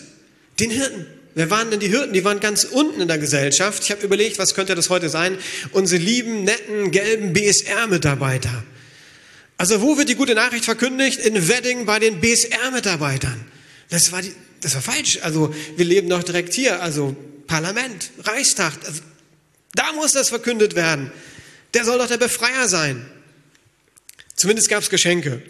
Den 0.59 0.69
Hirten. 0.69 1.05
Wer 1.35 1.49
waren 1.49 1.71
denn 1.71 1.79
die 1.79 1.87
Hirten? 1.87 2.13
Die 2.13 2.23
waren 2.25 2.39
ganz 2.39 2.65
unten 2.65 2.99
in 2.99 3.07
der 3.07 3.17
Gesellschaft. 3.17 3.83
Ich 3.83 3.91
habe 3.91 4.03
überlegt, 4.05 4.39
was 4.39 4.55
könnte 4.55 4.75
das 4.75 4.89
heute 4.89 5.09
sein? 5.09 5.37
Unsere 5.71 6.01
lieben, 6.01 6.43
netten, 6.43 6.91
gelben 6.91 7.33
BSR-Mitarbeiter. 7.33 8.63
Also 9.57 9.81
wo 9.81 9.97
wird 9.97 10.09
die 10.09 10.15
gute 10.15 10.35
Nachricht 10.35 10.65
verkündigt? 10.65 11.19
In 11.19 11.47
Wedding 11.47 11.85
bei 11.85 11.99
den 11.99 12.19
BSR-Mitarbeitern. 12.19 13.45
Das 13.89 14.11
war, 14.11 14.21
die, 14.21 14.33
das 14.61 14.75
war 14.75 14.81
falsch. 14.81 15.19
Also 15.21 15.53
wir 15.75 15.85
leben 15.85 16.07
noch 16.07 16.23
direkt 16.23 16.53
hier. 16.53 16.81
Also 16.81 17.15
Parlament, 17.47 18.11
Reichstag. 18.19 18.73
Also, 18.85 19.01
da 19.73 19.93
muss 19.93 20.13
das 20.13 20.29
verkündet 20.29 20.75
werden. 20.75 21.11
Der 21.73 21.85
soll 21.85 21.97
doch 21.97 22.07
der 22.07 22.17
Befreier 22.17 22.67
sein. 22.67 23.05
Zumindest 24.35 24.69
gab 24.69 24.81
es 24.81 24.89
Geschenke. 24.89 25.41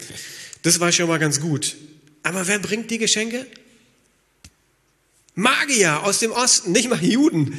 Das 0.62 0.80
war 0.80 0.92
schon 0.92 1.08
mal 1.08 1.18
ganz 1.18 1.40
gut. 1.40 1.76
Aber 2.22 2.46
wer 2.46 2.58
bringt 2.58 2.90
die 2.90 2.98
Geschenke? 2.98 3.46
Magier 5.34 6.02
aus 6.02 6.18
dem 6.18 6.32
Osten, 6.32 6.72
nicht 6.72 6.90
mal 6.90 7.02
Juden. 7.02 7.58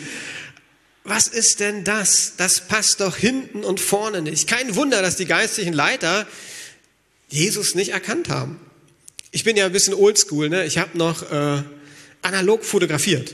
Was 1.03 1.27
ist 1.27 1.59
denn 1.59 1.83
das? 1.83 2.33
Das 2.37 2.67
passt 2.67 2.99
doch 2.99 3.17
hinten 3.17 3.63
und 3.63 3.79
vorne 3.79 4.21
nicht. 4.21 4.47
Kein 4.47 4.75
Wunder, 4.75 5.01
dass 5.01 5.15
die 5.15 5.25
geistlichen 5.25 5.73
Leiter 5.73 6.27
Jesus 7.27 7.73
nicht 7.73 7.89
erkannt 7.89 8.29
haben. 8.29 8.59
Ich 9.33 9.45
bin 9.45 9.55
ja 9.55 9.65
ein 9.65 9.71
bisschen 9.71 9.93
oldschool, 9.93 10.49
ne? 10.49 10.65
ich 10.65 10.77
habe 10.77 10.97
noch 10.97 11.31
äh, 11.31 11.63
analog 12.21 12.65
fotografiert. 12.65 13.33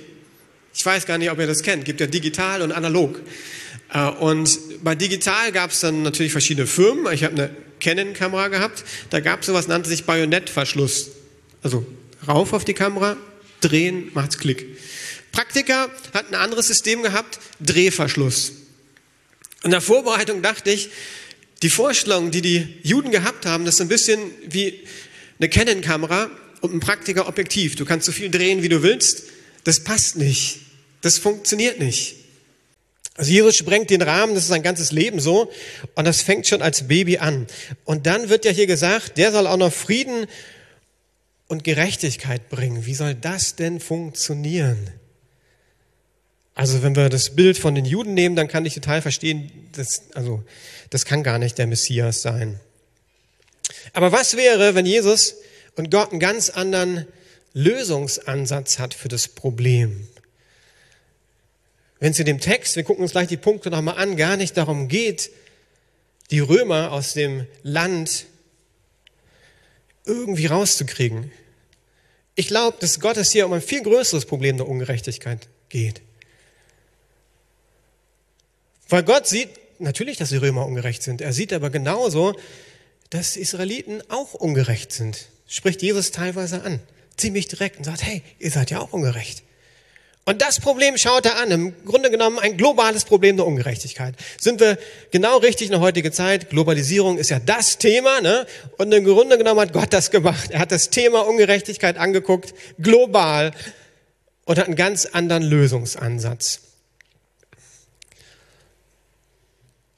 Ich 0.76 0.86
weiß 0.86 1.08
gar 1.08 1.18
nicht, 1.18 1.32
ob 1.32 1.40
ihr 1.40 1.48
das 1.48 1.64
kennt. 1.64 1.86
Gibt 1.86 2.00
ja 2.00 2.06
digital 2.06 2.62
und 2.62 2.72
analog. 2.72 3.20
Äh, 3.92 4.08
und 4.08 4.84
bei 4.84 4.94
digital 4.94 5.52
gab 5.52 5.72
es 5.72 5.80
dann 5.80 6.04
natürlich 6.04 6.32
verschiedene 6.32 6.68
Firmen. 6.68 7.12
Ich 7.12 7.24
habe 7.24 7.34
eine 7.34 7.56
Canon-Kamera 7.80 8.50
gehabt. 8.50 8.84
Da 9.10 9.22
gab 9.22 9.42
es 9.42 9.48
sowas, 9.48 9.68
nannte 9.68 9.90
sich 9.90 10.04
Bajonettverschluss. 10.04 11.10
Also 11.64 11.84
rauf 12.28 12.54
auf 12.54 12.64
die 12.64 12.76
Kamera, 12.76 13.18
drehen, 13.62 14.12
macht's 14.14 14.38
Klick. 14.38 14.78
Praktiker 15.32 15.90
hat 16.14 16.30
ein 16.30 16.36
anderes 16.36 16.68
System 16.68 17.02
gehabt, 17.02 17.40
Drehverschluss. 17.60 18.54
In 19.64 19.72
der 19.72 19.82
Vorbereitung 19.82 20.44
dachte 20.44 20.70
ich, 20.70 20.90
die 21.64 21.70
Vorstellung, 21.72 22.30
die 22.30 22.44
die 22.44 22.68
Juden 22.84 23.10
gehabt 23.10 23.48
haben, 23.48 23.66
das 23.66 23.76
ist 23.76 23.82
ein 23.82 23.88
bisschen 23.88 24.20
wie 24.48 24.80
eine 25.40 25.50
Canon-Kamera 25.50 26.30
und 26.62 26.74
ein 26.74 26.80
Praktiker-Objektiv. 26.80 27.76
Du 27.76 27.86
kannst 27.86 28.06
so 28.06 28.12
viel 28.12 28.30
drehen, 28.30 28.64
wie 28.64 28.70
du 28.70 28.84
willst. 28.84 29.24
Das 29.64 29.84
passt 29.84 30.16
nicht. 30.16 30.60
Das 31.02 31.18
funktioniert 31.18 31.80
nicht. 31.80 32.16
Also 33.16 33.32
Jesus 33.32 33.56
sprengt 33.56 33.90
den 33.90 34.04
Rahmen, 34.04 34.36
das 34.36 34.44
ist 34.44 34.50
sein 34.50 34.62
ganzes 34.62 34.92
Leben 34.92 35.20
so. 35.20 35.52
Und 35.96 36.06
das 36.06 36.22
fängt 36.22 36.48
schon 36.48 36.62
als 36.62 36.88
Baby 36.88 37.18
an. 37.18 37.48
Und 37.84 38.06
dann 38.06 38.30
wird 38.30 38.46
ja 38.46 38.52
hier 38.52 38.68
gesagt, 38.68 39.18
der 39.18 39.32
soll 39.32 39.48
auch 39.48 39.58
noch 39.58 39.74
Frieden 39.74 40.28
und 41.48 41.64
Gerechtigkeit 41.64 42.50
bringen. 42.50 42.86
Wie 42.86 42.94
soll 42.94 43.16
das 43.16 43.56
denn 43.56 43.80
funktionieren? 43.80 44.92
Also 46.54 46.82
wenn 46.82 46.96
wir 46.96 47.10
das 47.10 47.36
Bild 47.36 47.58
von 47.58 47.76
den 47.76 47.86
Juden 47.86 48.14
nehmen, 48.14 48.36
dann 48.36 48.48
kann 48.48 48.66
ich 48.66 48.74
total 48.74 49.02
verstehen, 49.02 49.52
dass, 49.74 50.04
also, 50.16 50.44
das 50.90 51.06
kann 51.06 51.22
gar 51.22 51.38
nicht 51.38 51.58
der 51.58 51.68
Messias 51.68 52.22
sein. 52.22 52.60
Aber 53.94 54.12
was 54.12 54.38
wäre, 54.38 54.76
wenn 54.76 54.86
Jesus 54.86 55.36
und 55.76 55.92
Gott 55.92 56.12
einen 56.12 56.20
ganz 56.20 56.50
anderen 56.50 57.08
Lösungsansatz 57.54 58.80
hat 58.80 58.94
für 58.94 59.08
das 59.08 59.28
Problem? 59.28 60.08
Wenn 62.00 62.12
es 62.12 62.20
in 62.20 62.26
dem 62.26 62.40
Text, 62.40 62.76
wir 62.76 62.84
gucken 62.84 63.04
uns 63.04 63.12
gleich 63.12 63.28
die 63.28 63.38
Punkte 63.38 63.72
nochmal 63.72 63.98
an, 63.98 64.18
gar 64.18 64.38
nicht 64.38 64.56
darum 64.56 64.88
geht, 64.88 65.32
die 66.30 66.40
Römer 66.40 66.92
aus 66.92 67.14
dem 67.14 67.48
Land 67.64 68.26
irgendwie 70.06 70.46
rauszukriegen. 70.46 71.32
Ich 72.36 72.48
glaube, 72.48 72.78
dass 72.80 73.00
Gott 73.00 73.18
es 73.18 73.32
hier 73.32 73.46
um 73.46 73.54
ein 73.54 73.62
viel 73.62 73.82
größeres 73.82 74.26
Problem 74.26 74.58
der 74.58 74.68
Ungerechtigkeit 74.68 75.48
geht. 75.70 76.02
Weil 78.90 79.04
Gott 79.04 79.28
sieht 79.28 79.50
natürlich, 79.80 80.18
dass 80.18 80.30
die 80.30 80.38
Römer 80.38 80.66
ungerecht 80.66 81.04
sind. 81.04 81.22
Er 81.22 81.34
sieht 81.34 81.52
aber 81.52 81.70
genauso, 81.70 82.36
dass 83.10 83.38
Israeliten 83.38 84.02
auch 84.10 84.34
ungerecht 84.34 84.92
sind. 84.92 85.28
Spricht 85.48 85.82
Jesus 85.82 86.12
teilweise 86.12 86.64
an, 86.64 86.80
ziemlich 87.16 87.48
direkt 87.48 87.78
und 87.78 87.84
sagt, 87.86 88.04
hey, 88.04 88.22
ihr 88.40 88.52
seid 88.52 88.70
ja 88.70 88.80
auch 88.80 88.94
ungerecht. 88.94 89.44
Und 90.26 90.42
das 90.42 90.60
Problem 90.60 90.98
schaut 90.98 91.26
er 91.26 91.38
an. 91.38 91.52
Im 91.52 91.86
Grunde 91.86 92.12
genommen 92.12 92.38
ein 92.38 92.58
globales 92.58 93.06
Problem 93.06 93.38
der 93.38 93.46
Ungerechtigkeit. 93.46 94.14
Sind 94.38 94.60
wir 94.60 94.78
genau 95.10 95.38
richtig 95.38 95.68
in 95.68 95.72
der 95.72 95.80
heutigen 95.80 96.12
Zeit? 96.12 96.50
Globalisierung 96.50 97.18
ist 97.18 97.30
ja 97.30 97.40
das 97.40 97.78
Thema, 97.78 98.20
ne? 98.20 98.46
Und 98.78 98.92
im 98.92 99.06
Grunde 99.06 99.38
genommen 99.38 99.62
hat 99.62 99.72
Gott 99.72 99.94
das 99.94 100.12
gemacht. 100.12 100.52
Er 100.52 100.60
hat 100.60 100.74
das 100.74 100.90
Thema 100.90 101.22
Ungerechtigkeit 101.22 101.96
angeguckt, 101.98 102.54
global, 102.78 103.54
und 104.44 104.60
hat 104.60 104.66
einen 104.66 104.76
ganz 104.76 105.06
anderen 105.06 105.44
Lösungsansatz. 105.44 106.67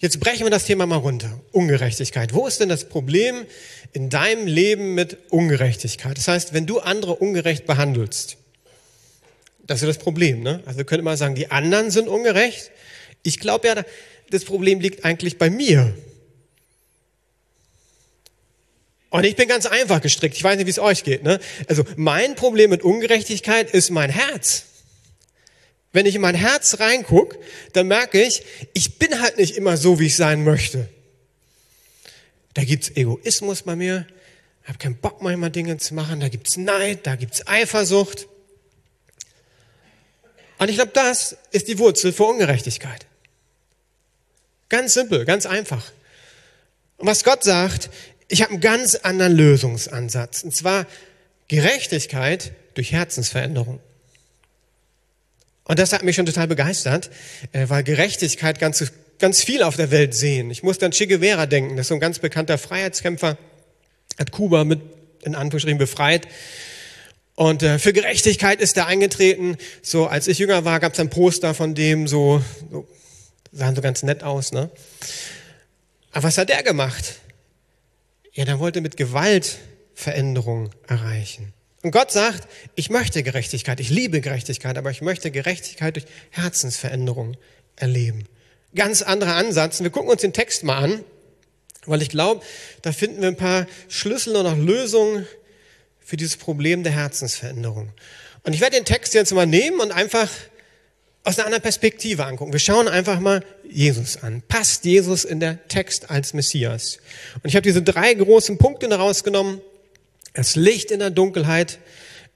Jetzt 0.01 0.21
brechen 0.21 0.45
wir 0.45 0.49
das 0.49 0.63
Thema 0.63 0.85
mal 0.85 0.95
runter. 0.95 1.41
Ungerechtigkeit. 1.51 2.33
Wo 2.33 2.47
ist 2.47 2.61
denn 2.61 2.69
das 2.69 2.87
Problem 2.87 3.45
in 3.91 4.09
deinem 4.09 4.47
Leben 4.47 4.95
mit 4.95 5.17
Ungerechtigkeit? 5.29 6.17
Das 6.17 6.29
heißt, 6.29 6.53
wenn 6.53 6.65
du 6.65 6.79
andere 6.79 7.15
ungerecht 7.15 7.65
behandelst, 7.65 8.37
das 9.67 9.81
ist 9.81 9.87
das 9.87 9.97
Problem. 9.97 10.41
Ne? 10.41 10.63
Also 10.65 10.77
wir 10.77 10.85
können 10.85 11.01
immer 11.01 11.17
sagen, 11.17 11.35
die 11.35 11.51
anderen 11.51 11.91
sind 11.91 12.07
ungerecht. 12.07 12.71
Ich 13.23 13.39
glaube 13.39 13.67
ja, 13.67 13.83
das 14.29 14.45
Problem 14.45 14.79
liegt 14.79 15.03
eigentlich 15.03 15.37
bei 15.37 15.49
mir. 15.49 15.93
Und 19.09 19.25
ich 19.25 19.35
bin 19.35 19.49
ganz 19.49 19.65
einfach 19.65 19.99
gestrickt. 19.99 20.37
Ich 20.37 20.43
weiß 20.43 20.55
nicht, 20.57 20.65
wie 20.65 20.71
es 20.71 20.79
euch 20.79 21.03
geht. 21.03 21.23
Ne? 21.23 21.39
Also 21.67 21.83
mein 21.97 22.35
Problem 22.35 22.69
mit 22.69 22.83
Ungerechtigkeit 22.83 23.69
ist 23.71 23.89
mein 23.89 24.09
Herz. 24.09 24.68
Wenn 25.91 26.05
ich 26.05 26.15
in 26.15 26.21
mein 26.21 26.35
Herz 26.35 26.79
reinguck, 26.79 27.37
dann 27.73 27.87
merke 27.87 28.21
ich, 28.21 28.43
ich 28.73 28.99
bin 28.99 29.21
halt 29.21 29.37
nicht 29.37 29.55
immer 29.55 29.77
so, 29.77 29.99
wie 29.99 30.05
ich 30.07 30.15
sein 30.15 30.43
möchte. 30.43 30.87
Da 32.53 32.63
gibt's 32.63 32.91
Egoismus 32.95 33.63
bei 33.63 33.75
mir, 33.75 34.05
ich 34.63 34.69
habe 34.69 34.77
keinen 34.77 34.97
Bock 34.97 35.21
manchmal 35.21 35.49
Dinge 35.49 35.77
zu 35.77 35.95
machen, 35.95 36.19
da 36.19 36.29
gibt's 36.29 36.57
Neid, 36.57 37.07
da 37.07 37.15
gibt's 37.15 37.47
Eifersucht. 37.47 38.27
Und 40.59 40.69
ich 40.69 40.75
glaube, 40.75 40.91
das 40.93 41.37
ist 41.51 41.67
die 41.67 41.79
Wurzel 41.79 42.13
für 42.13 42.25
Ungerechtigkeit. 42.25 43.07
Ganz 44.67 44.93
simpel, 44.93 45.25
ganz 45.25 45.45
einfach. 45.45 45.91
Und 46.97 47.07
was 47.07 47.23
Gott 47.23 47.43
sagt, 47.43 47.89
ich 48.27 48.41
habe 48.43 48.51
einen 48.51 48.61
ganz 48.61 48.95
anderen 48.95 49.35
Lösungsansatz. 49.35 50.43
Und 50.43 50.55
zwar 50.55 50.85
Gerechtigkeit 51.47 52.51
durch 52.75 52.91
Herzensveränderung. 52.91 53.79
Und 55.69 55.77
das 55.77 55.93
hat 55.93 56.01
mich 56.01 56.15
schon 56.15 56.25
total 56.25 56.47
begeistert, 56.47 57.11
äh, 57.51 57.69
weil 57.69 57.83
Gerechtigkeit 57.83 58.57
ganz, 58.57 58.83
ganz 59.19 59.43
viel 59.43 59.61
auf 59.61 59.75
der 59.75 59.91
Welt 59.91 60.15
sehen. 60.15 60.49
Ich 60.49 60.63
muss 60.63 60.81
an 60.81 60.89
Che 60.89 61.05
Guevara 61.05 61.45
denken, 61.45 61.77
das 61.77 61.83
ist 61.83 61.89
so 61.89 61.93
ein 61.93 61.99
ganz 61.99 62.17
bekannter 62.17 62.57
Freiheitskämpfer, 62.57 63.37
hat 64.17 64.31
Kuba 64.31 64.63
mit, 64.63 64.81
in 65.21 65.35
Anführungsstrichen, 65.35 65.77
befreit. 65.77 66.27
Und 67.35 67.61
äh, 67.61 67.77
für 67.77 67.93
Gerechtigkeit 67.93 68.61
ist 68.61 68.77
er 68.77 68.87
eingetreten. 68.87 69.57
So, 69.83 70.07
als 70.07 70.27
ich 70.27 70.39
jünger 70.39 70.65
war, 70.65 70.79
gab 70.79 70.93
es 70.93 70.99
ein 70.99 71.11
Poster 71.11 71.53
von 71.53 71.75
dem, 71.75 72.07
so, 72.07 72.41
so, 72.71 72.87
sahen 73.51 73.75
so 73.75 73.83
ganz 73.83 74.01
nett 74.01 74.23
aus, 74.23 74.51
ne? 74.51 74.71
Aber 76.11 76.23
was 76.23 76.39
hat 76.39 76.49
der 76.49 76.63
gemacht? 76.63 77.19
Ja, 78.33 78.43
der 78.43 78.57
wollte 78.57 78.81
mit 78.81 78.97
Gewalt 78.97 79.59
Veränderung 79.93 80.71
erreichen. 80.87 81.53
Und 81.81 81.91
Gott 81.91 82.11
sagt, 82.11 82.47
ich 82.75 82.89
möchte 82.89 83.23
Gerechtigkeit, 83.23 83.79
ich 83.79 83.89
liebe 83.89 84.19
Gerechtigkeit, 84.21 84.77
aber 84.77 84.91
ich 84.91 85.01
möchte 85.01 85.31
Gerechtigkeit 85.31 85.95
durch 85.95 86.05
Herzensveränderung 86.31 87.37
erleben. 87.77 88.25
Ganz 88.75 89.01
anderer 89.01 89.35
Ansatz. 89.35 89.81
Wir 89.81 89.89
gucken 89.89 90.09
uns 90.09 90.21
den 90.21 90.33
Text 90.33 90.63
mal 90.63 90.77
an, 90.77 91.03
weil 91.85 92.01
ich 92.01 92.09
glaube, 92.09 92.43
da 92.81 92.91
finden 92.91 93.21
wir 93.21 93.29
ein 93.29 93.37
paar 93.37 93.65
Schlüssel 93.87 94.35
und 94.35 94.45
auch 94.45 94.57
Lösungen 94.57 95.25
für 95.99 96.17
dieses 96.17 96.37
Problem 96.37 96.83
der 96.83 96.91
Herzensveränderung. 96.91 97.89
Und 98.43 98.53
ich 98.53 98.61
werde 98.61 98.75
den 98.75 98.85
Text 98.85 99.13
jetzt 99.13 99.33
mal 99.33 99.45
nehmen 99.45 99.79
und 99.79 99.91
einfach 99.91 100.29
aus 101.23 101.37
einer 101.37 101.45
anderen 101.45 101.63
Perspektive 101.63 102.25
angucken. 102.25 102.53
Wir 102.53 102.59
schauen 102.59 102.87
einfach 102.87 103.19
mal 103.19 103.43
Jesus 103.69 104.17
an. 104.17 104.41
Passt 104.47 104.85
Jesus 104.85 105.25
in 105.25 105.39
der 105.39 105.67
Text 105.67 106.09
als 106.09 106.33
Messias? 106.33 106.97
Und 107.35 107.49
ich 107.49 107.55
habe 107.55 107.61
diese 107.61 107.81
drei 107.81 108.13
großen 108.13 108.57
Punkte 108.57 108.89
herausgenommen. 108.89 109.61
Das 110.39 110.55
Licht 110.55 110.89
in 110.91 110.99
der 110.99 111.09
Dunkelheit. 111.09 111.79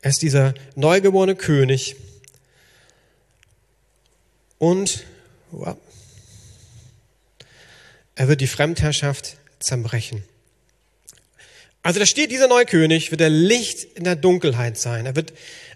Er 0.02 0.10
ist 0.10 0.22
dieser 0.22 0.54
neugeborene 0.76 1.38
König. 1.38 1.96
Und 4.58 5.06
er 8.16 8.28
wird 8.28 8.42
die 8.42 8.48
Fremdherrschaft 8.48 9.38
zerbrechen. 9.60 10.22
Also 11.82 12.02
da 12.02 12.06
steht, 12.06 12.30
dieser 12.30 12.50
neue 12.50 12.66
König 12.66 13.10
wird 13.12 13.22
der 13.22 13.30
Licht 13.30 13.86
in 13.96 14.04
der 14.04 14.18
Dunkelheit 14.18 14.78
sein. 14.78 15.06
Er 15.06 15.16
wird 15.16 15.32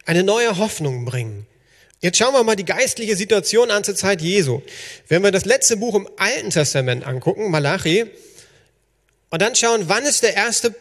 eine 0.05 0.23
neue 0.23 0.57
Hoffnung 0.57 1.05
bringen. 1.05 1.47
Jetzt 2.01 2.17
schauen 2.17 2.33
wir 2.33 2.43
mal 2.43 2.57
die 2.57 2.65
geistliche 2.65 3.15
Situation 3.15 3.71
an 3.71 3.85
zur 3.85 3.95
Zeit 3.95 4.21
Jesu. 4.21 4.61
Wenn 5.07 5.23
wir 5.23 5.31
das 5.31 5.45
letzte 5.45 5.77
Buch 5.77 5.95
im 5.95 6.09
Alten 6.17 6.49
Testament 6.49 7.07
angucken, 7.07 7.49
Malachi, 7.51 8.07
und 9.29 9.41
dann 9.41 9.55
schauen, 9.55 9.87
wann 9.87 10.05
ist 10.05 10.23
der 10.23 10.35
erste 10.35 10.75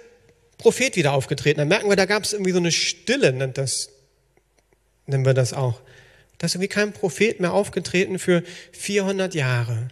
Prophet 0.58 0.96
wieder 0.96 1.12
aufgetreten. 1.12 1.58
Dann 1.58 1.68
merken 1.68 1.88
wir, 1.88 1.96
da 1.96 2.06
gab 2.06 2.24
es 2.24 2.32
irgendwie 2.32 2.52
so 2.52 2.58
eine 2.58 2.72
Stille, 2.72 3.32
nennt 3.32 3.58
das, 3.58 3.90
nennen 5.06 5.24
wir 5.24 5.34
das 5.34 5.52
auch. 5.52 5.80
Da 6.38 6.46
ist 6.46 6.54
irgendwie 6.54 6.68
kein 6.68 6.92
Prophet 6.92 7.40
mehr 7.40 7.52
aufgetreten 7.52 8.18
für 8.18 8.42
400 8.72 9.34
Jahre. 9.34 9.88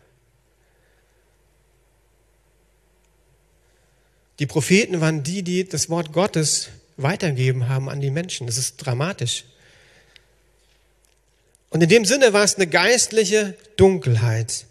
Die 4.38 4.46
Propheten 4.46 5.00
waren 5.00 5.22
die, 5.22 5.42
die 5.42 5.64
das 5.68 5.88
Wort 5.88 6.12
Gottes 6.12 6.68
weitergeben 6.96 7.68
haben 7.68 7.88
an 7.88 8.00
die 8.00 8.10
Menschen. 8.10 8.46
Das 8.46 8.58
ist 8.58 8.76
dramatisch. 8.76 9.44
Und 11.70 11.82
in 11.82 11.88
dem 11.88 12.04
Sinne 12.04 12.32
war 12.32 12.44
es 12.44 12.56
eine 12.56 12.66
geistliche 12.66 13.56
Dunkelheit. 13.76 14.66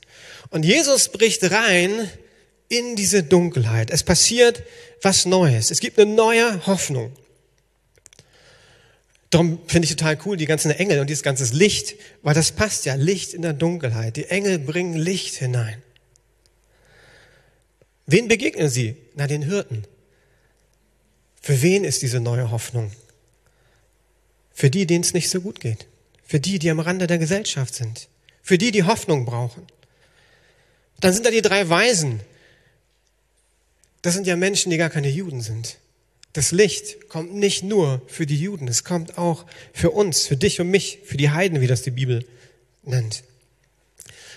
Und 0.50 0.64
Jesus 0.64 1.10
bricht 1.10 1.44
rein 1.50 2.10
in 2.78 2.96
diese 2.96 3.24
Dunkelheit. 3.24 3.92
Es 3.92 4.04
passiert 4.04 4.64
was 5.02 5.26
Neues. 5.26 5.72
Es 5.72 5.80
gibt 5.80 6.00
eine 6.00 6.12
neue 6.12 6.66
Hoffnung. 6.66 7.12
Darum 9.30 9.60
finde 9.68 9.88
ich 9.88 9.96
total 9.96 10.18
cool, 10.26 10.38
die 10.38 10.46
ganzen 10.46 10.72
Engel 10.72 11.00
und 11.00 11.10
dieses 11.10 11.24
ganze 11.24 11.56
Licht, 11.56 11.96
weil 12.22 12.36
das 12.36 12.52
passt 12.52 12.86
ja, 12.86 12.96
Licht 12.96 13.34
in 13.34 13.42
der 13.42 13.54
Dunkelheit. 13.54 14.16
Die 14.16 14.26
Engel 14.26 14.60
bringen 14.60 14.94
Licht 14.94 15.36
hinein. 15.36 15.82
Wen 18.06 18.28
begegnen 18.28 18.70
sie? 18.70 18.96
Na, 19.16 19.28
den 19.28 19.44
Hirten. 19.44 19.86
Für 21.42 21.62
wen 21.62 21.84
ist 21.84 22.02
diese 22.02 22.20
neue 22.20 22.52
Hoffnung? 22.52 22.92
Für 24.54 24.70
die, 24.70 24.86
denen 24.86 25.04
es 25.04 25.14
nicht 25.14 25.30
so 25.30 25.42
gut 25.42 25.60
geht. 25.60 25.88
Für 26.24 26.40
die, 26.40 26.60
die 26.60 26.70
am 26.70 26.80
Rande 26.80 27.08
der 27.08 27.18
Gesellschaft 27.18 27.74
sind. 27.74 28.08
Für 28.42 28.58
die, 28.58 28.72
die 28.72 28.84
Hoffnung 28.84 29.26
brauchen. 29.26 29.66
Dann 31.00 31.12
sind 31.12 31.26
da 31.26 31.32
die 31.32 31.42
drei 31.42 31.68
Weisen, 31.68 32.22
das 34.04 34.14
sind 34.14 34.28
ja 34.28 34.36
Menschen, 34.36 34.70
die 34.70 34.78
gar 34.78 34.92
keine 34.92 35.10
Juden 35.10 35.42
sind. 35.42 35.78
Das 36.34 36.52
Licht 36.52 37.10
kommt 37.10 37.34
nicht 37.34 37.64
nur 37.64 38.02
für 38.08 38.26
die 38.26 38.40
Juden, 38.40 38.68
es 38.68 38.84
kommt 38.84 39.18
auch 39.18 39.46
für 39.74 39.92
uns, 39.92 40.28
für 40.28 40.36
dich 40.36 40.60
und 40.60 40.70
mich, 40.70 41.00
für 41.06 41.18
die 41.18 41.32
Heiden, 41.32 41.62
wie 41.62 41.68
das 41.68 41.82
die 41.82 41.92
Bibel 41.92 42.26
nennt. 42.84 43.24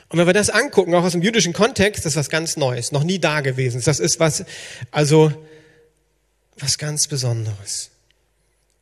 Und 0.09 0.19
wenn 0.19 0.27
wir 0.27 0.35
das 0.35 0.51
angucken, 0.51 0.95
auch 0.95 1.03
aus 1.03 1.13
dem 1.13 1.23
jüdischen 1.23 1.53
Kontext, 1.53 2.05
das 2.05 2.13
ist 2.13 2.17
was 2.17 2.31
ganz 2.31 2.57
Neues, 2.57 2.93
noch 2.93 3.03
nie 3.03 3.19
da 3.19 3.41
gewesen. 3.41 3.83
Das 3.85 3.99
ist 3.99 4.21
was, 4.21 4.45
also, 4.93 5.33
was 6.59 6.79
ganz 6.79 7.09
Besonderes. 7.09 7.91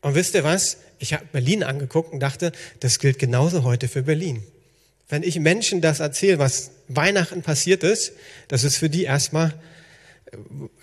Und 0.03 0.15
wisst 0.15 0.35
ihr 0.35 0.45
was? 0.45 0.77
Ich 0.99 1.15
habe 1.15 1.25
Berlin 1.33 1.63
angeguckt 1.63 2.13
und 2.13 2.21
dachte, 2.21 2.53
das 2.81 2.99
gilt 2.99 3.19
genauso 3.19 3.63
heute 3.63 3.89
für 3.89 4.03
Berlin. 4.03 4.43
Wenn 5.09 5.23
ich 5.23 5.39
Menschen 5.39 5.81
das 5.81 6.01
erzähle, 6.01 6.39
was 6.39 6.73
Weihnachten 6.89 7.43
passiert 7.43 7.83
ist, 7.85 8.13
das 8.49 8.65
ist 8.65 8.77
für 8.77 8.91
die 8.91 9.05
erstmal, 9.05 9.55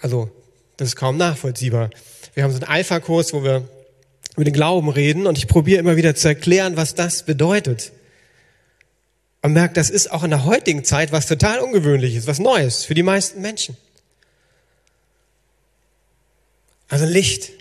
also 0.02 0.30
das 0.78 0.90
ist 0.90 0.96
kaum 0.96 1.18
nachvollziehbar. 1.18 1.90
Wir 2.34 2.44
haben 2.44 2.52
so 2.52 2.58
einen 2.58 2.68
Alpha-Kurs, 2.68 3.34
wo 3.34 3.44
wir 3.44 3.68
über 4.36 4.46
den 4.46 4.54
Glauben 4.54 4.90
reden 4.90 5.28
und 5.28 5.38
ich 5.38 5.48
probiere 5.48 5.80
immer 5.80 5.96
wieder 5.96 6.16
zu 6.16 6.28
erklären, 6.28 6.78
was 6.78 6.96
das 6.96 7.24
bedeutet. 7.24 7.92
Und 9.42 9.54
merkt, 9.54 9.78
das 9.78 9.90
ist 9.90 10.12
auch 10.12 10.24
in 10.24 10.30
der 10.30 10.46
heutigen 10.46 10.84
Zeit 10.84 11.12
was 11.12 11.28
total 11.28 11.60
ungewöhnliches, 11.60 12.28
was 12.28 12.40
Neues 12.40 12.86
für 12.86 12.94
die 12.94 13.04
meisten 13.04 13.42
Menschen. 13.42 13.76
Also 16.88 17.06
Licht 17.06 17.52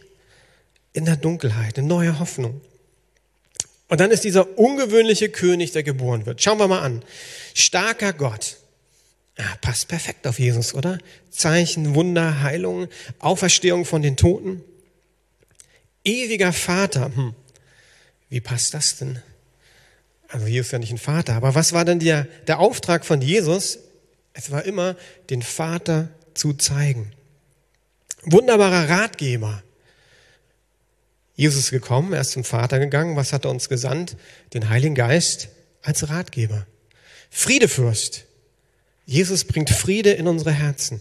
in 0.93 1.05
der 1.05 1.17
Dunkelheit, 1.17 1.79
eine 1.79 1.87
neue 1.87 2.19
Hoffnung. 2.19 2.61
Und 3.89 4.01
dann 4.01 4.11
ist 4.11 4.25
dieser 4.25 4.59
ungewöhnliche 4.59 5.29
König, 5.31 5.73
der 5.73 5.83
geboren 5.83 6.27
wird. 6.27 6.43
Schauen 6.43 6.59
wir 6.59 6.69
mal 6.69 6.81
an. 6.81 7.03
Starker 7.55 8.13
Gott. 8.13 8.57
Ja, 9.39 9.47
passt 9.61 9.89
perfekt 9.89 10.27
auf 10.27 10.39
Jesus, 10.39 10.75
oder? 10.75 10.99
Zeichen, 11.31 11.95
Wunder, 11.95 12.43
Heilung, 12.43 12.89
Auferstehung 13.19 13.85
von 13.85 14.03
den 14.03 14.17
Toten. 14.17 14.63
Ewiger 16.05 16.53
Vater. 16.53 17.15
Hm. 17.15 17.35
Wie 18.29 18.41
passt 18.41 18.75
das 18.75 18.97
denn? 18.97 19.23
Also 20.29 20.47
Jesus 20.47 20.69
ist 20.69 20.73
ja 20.73 20.79
nicht 20.79 20.93
ein 20.93 20.99
Vater, 20.99 21.35
aber 21.35 21.55
was 21.55 21.73
war 21.73 21.85
denn 21.85 21.99
der, 21.99 22.25
der 22.47 22.61
Auftrag 22.61 23.05
von 23.05 23.21
Jesus? 23.21 23.81
Es 24.33 24.51
war 24.51 24.65
immer, 24.65 24.97
den 25.29 25.43
Vater 25.43 26.09
zu 26.35 26.53
zeigen. 26.53 27.13
Wunderbarer 28.23 28.89
Ratgeber. 28.89 29.63
Jesus 31.35 31.65
ist 31.65 31.71
gekommen, 31.71 32.13
er 32.13 32.21
ist 32.21 32.33
zum 32.33 32.45
Vater 32.45 32.79
gegangen. 32.79 33.17
Was 33.17 33.33
hat 33.33 33.45
er 33.45 33.51
uns 33.51 33.69
gesandt? 33.69 34.17
Den 34.53 34.69
Heiligen 34.69 34.95
Geist 34.95 35.49
als 35.83 36.09
Ratgeber. 36.11 36.67
Friedefürst. 37.31 38.27
Jesus 39.11 39.43
bringt 39.43 39.71
Friede 39.71 40.13
in 40.13 40.29
unsere 40.29 40.53
Herzen. 40.53 41.01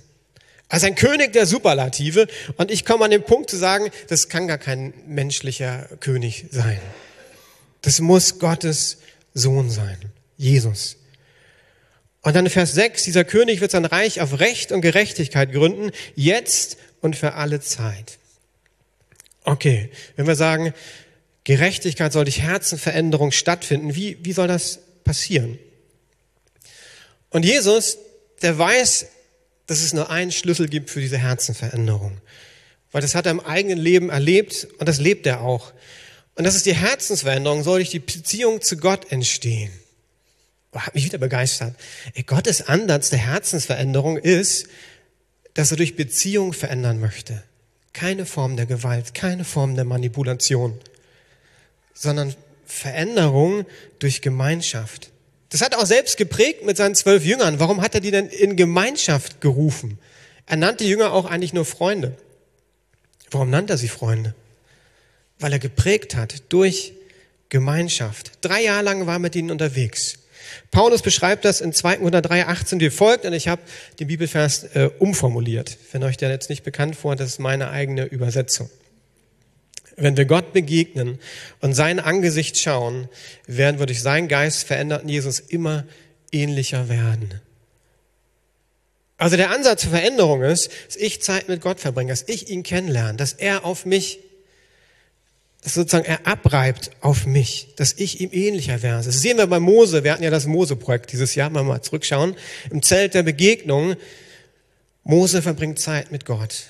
Als 0.68 0.84
ein 0.84 0.96
König 0.96 1.32
der 1.32 1.46
Superlative. 1.46 2.26
Und 2.58 2.72
ich 2.72 2.84
komme 2.84 3.06
an 3.06 3.12
den 3.12 3.22
Punkt 3.22 3.52
zu 3.52 3.56
sagen, 3.56 3.92
das 4.08 4.30
kann 4.30 4.48
gar 4.48 4.58
kein 4.58 4.96
menschlicher 5.06 5.88
König 6.00 6.48
sein. 6.50 6.80
Das 7.84 8.02
muss 8.02 8.40
Gottes 8.40 8.98
Sohn 9.36 9.70
sein, 9.70 9.98
Jesus. 10.38 10.98
Und 12.24 12.36
dann 12.36 12.50
Vers 12.50 12.74
6, 12.74 13.04
dieser 13.04 13.26
König 13.26 13.62
wird 13.62 13.70
sein 13.70 13.86
Reich 13.86 14.22
auf 14.22 14.40
Recht 14.40 14.72
und 14.72 14.82
Gerechtigkeit 14.82 15.52
gründen, 15.52 15.92
jetzt 16.16 16.78
und 17.02 17.16
für 17.16 17.36
alle 17.36 17.60
Zeit. 17.60 18.18
Okay, 19.44 19.92
wenn 20.16 20.26
wir 20.26 20.36
sagen, 20.36 20.74
Gerechtigkeit 21.44 22.12
soll 22.12 22.26
durch 22.26 22.42
Herzenveränderung 22.42 23.32
stattfinden, 23.32 23.94
wie, 23.94 24.18
wie 24.26 24.34
soll 24.34 24.48
das 24.48 24.80
passieren? 25.04 25.60
Und 27.30 27.46
Jesus, 27.46 27.98
der 28.42 28.58
weiß, 28.58 29.08
dass 29.68 29.82
es 29.82 29.94
nur 29.94 30.10
einen 30.10 30.32
Schlüssel 30.32 30.68
gibt 30.68 30.90
für 30.90 31.00
diese 31.00 31.18
Herzenveränderung. 31.18 32.20
Weil 32.92 33.02
das 33.02 33.14
hat 33.14 33.26
er 33.26 33.32
im 33.32 33.40
eigenen 33.40 33.78
Leben 33.78 34.10
erlebt 34.10 34.68
und 34.80 34.90
das 34.90 35.00
lebt 35.00 35.28
er 35.28 35.42
auch. 35.42 35.74
Und 36.36 36.44
das 36.44 36.56
ist 36.56 36.66
die 36.66 36.76
Herzensveränderung, 36.76 37.64
soll 37.64 37.80
durch 37.80 37.92
die 37.92 38.00
Beziehung 38.00 38.62
zu 38.62 38.78
Gott 38.78 39.12
entstehen. 39.12 39.72
Oh, 40.72 40.80
hat 40.80 40.96
mich 40.96 41.06
wieder 41.06 41.18
begeistert. 41.18 41.76
Ey, 42.14 42.24
Gottes 42.24 42.68
Ansatz 42.68 43.10
der 43.10 43.20
Herzensveränderung 43.20 44.18
ist, 44.18 44.68
dass 45.54 45.72
er 45.72 45.78
durch 45.78 45.96
Beziehung 45.96 46.54
verändern 46.54 47.00
möchte. 47.00 47.44
Keine 47.94 48.26
Form 48.26 48.56
der 48.56 48.66
Gewalt, 48.66 49.14
keine 49.14 49.44
Form 49.44 49.76
der 49.76 49.86
Manipulation, 49.86 50.80
sondern 51.94 52.36
Veränderung 52.66 53.66
durch 53.98 54.22
Gemeinschaft. 54.22 55.12
Das 55.50 55.62
hat 55.62 55.74
er 55.74 55.80
auch 55.80 55.86
selbst 55.86 56.18
geprägt 56.18 56.64
mit 56.64 56.78
seinen 56.78 56.96
zwölf 56.96 57.26
Jüngern. 57.26 57.60
Warum 57.60 57.82
hat 57.82 57.96
er 57.96 58.02
die 58.02 58.12
denn 58.12 58.28
in 58.28 58.56
Gemeinschaft 58.56 59.42
gerufen? 59.42 59.98
Er 60.46 60.58
nannte 60.58 60.84
Jünger 60.84 61.14
auch 61.14 61.26
eigentlich 61.26 61.54
nur 61.54 61.66
Freunde. 61.66 62.16
Warum 63.32 63.50
nannte 63.50 63.74
er 63.74 63.78
sie 63.78 63.88
Freunde? 63.88 64.36
weil 65.40 65.54
er 65.54 65.60
geprägt 65.60 66.16
hat 66.16 66.44
durch 66.50 66.94
Gemeinschaft. 67.50 68.32
Drei 68.42 68.64
Jahre 68.64 68.84
lang 68.84 69.08
war 69.08 69.16
er 69.16 69.20
mit 69.20 69.36
ihnen 69.36 69.52
unterwegs. 69.52 70.20
Paulus 70.72 71.02
beschreibt 71.02 71.46
das 71.46 71.62
in 71.62 71.74
2. 71.74 71.98
Korinther 71.98 72.22
3, 72.22 72.48
18 72.48 72.80
wie 72.80 72.90
folgt 72.90 73.26
und 73.26 73.34
ich 73.34 73.48
habe 73.48 73.62
den 74.00 74.08
Bibelvers 74.08 74.64
äh, 74.76 74.90
umformuliert. 75.00 75.78
Wenn 75.92 76.04
euch 76.04 76.18
der 76.18 76.30
jetzt 76.30 76.50
nicht 76.50 76.64
bekannt 76.64 76.96
vor, 76.96 77.16
das 77.16 77.30
ist 77.30 77.40
meine 77.40 77.70
eigene 77.70 78.06
Übersetzung. 78.06 78.70
Wenn 80.00 80.18
wir 80.18 80.26
Gott 80.26 80.54
begegnen 80.54 81.20
und 81.62 81.74
sein 81.74 82.00
Angesicht 82.00 82.58
schauen, 82.58 83.10
werden 83.48 83.80
wir 83.80 83.86
durch 83.86 84.02
seinen 84.02 84.28
Geist 84.28 84.64
veränderten 84.64 85.10
Jesus 85.10 85.40
immer 85.40 85.86
ähnlicher 86.32 86.90
werden. 86.90 87.42
Also 89.18 89.36
der 89.36 89.52
Ansatz 89.52 89.82
zur 89.82 89.92
Veränderung 89.92 90.44
ist, 90.44 90.72
dass 90.88 90.96
ich 90.96 91.22
Zeit 91.22 91.50
mit 91.50 91.62
Gott 91.62 91.80
verbringe, 91.80 92.12
dass 92.12 92.24
ich 92.28 92.50
ihn 92.50 92.64
kennenlerne, 92.64 93.18
dass 93.18 93.34
er 93.34 93.66
auf 93.66 93.86
mich 93.86 94.20
dass 95.62 95.74
sozusagen 95.74 96.06
er 96.06 96.26
abreibt 96.26 96.92
auf 97.02 97.26
mich, 97.26 97.68
dass 97.76 97.94
ich 97.94 98.22
ihm 98.22 98.30
ähnlicher 98.32 98.82
werde. 98.82 99.06
Das 99.06 99.22
sehen 99.22 99.38
wir 99.38 99.48
bei 99.48 99.60
Mose. 99.60 100.04
Wir 100.04 100.14
hatten 100.14 100.24
ja 100.24 100.30
das 100.30 100.46
Mose-Projekt 100.46 101.12
dieses 101.12 101.36
Jahr, 101.36 101.50
mal, 101.50 101.64
mal 101.64 101.82
zurückschauen. 101.82 102.36
Im 102.72 102.82
Zelt 102.82 103.14
der 103.14 103.24
Begegnung. 103.24 103.96
Mose 105.04 105.42
verbringt 105.42 105.80
Zeit 105.80 106.12
mit 106.12 106.26
Gott. 106.26 106.68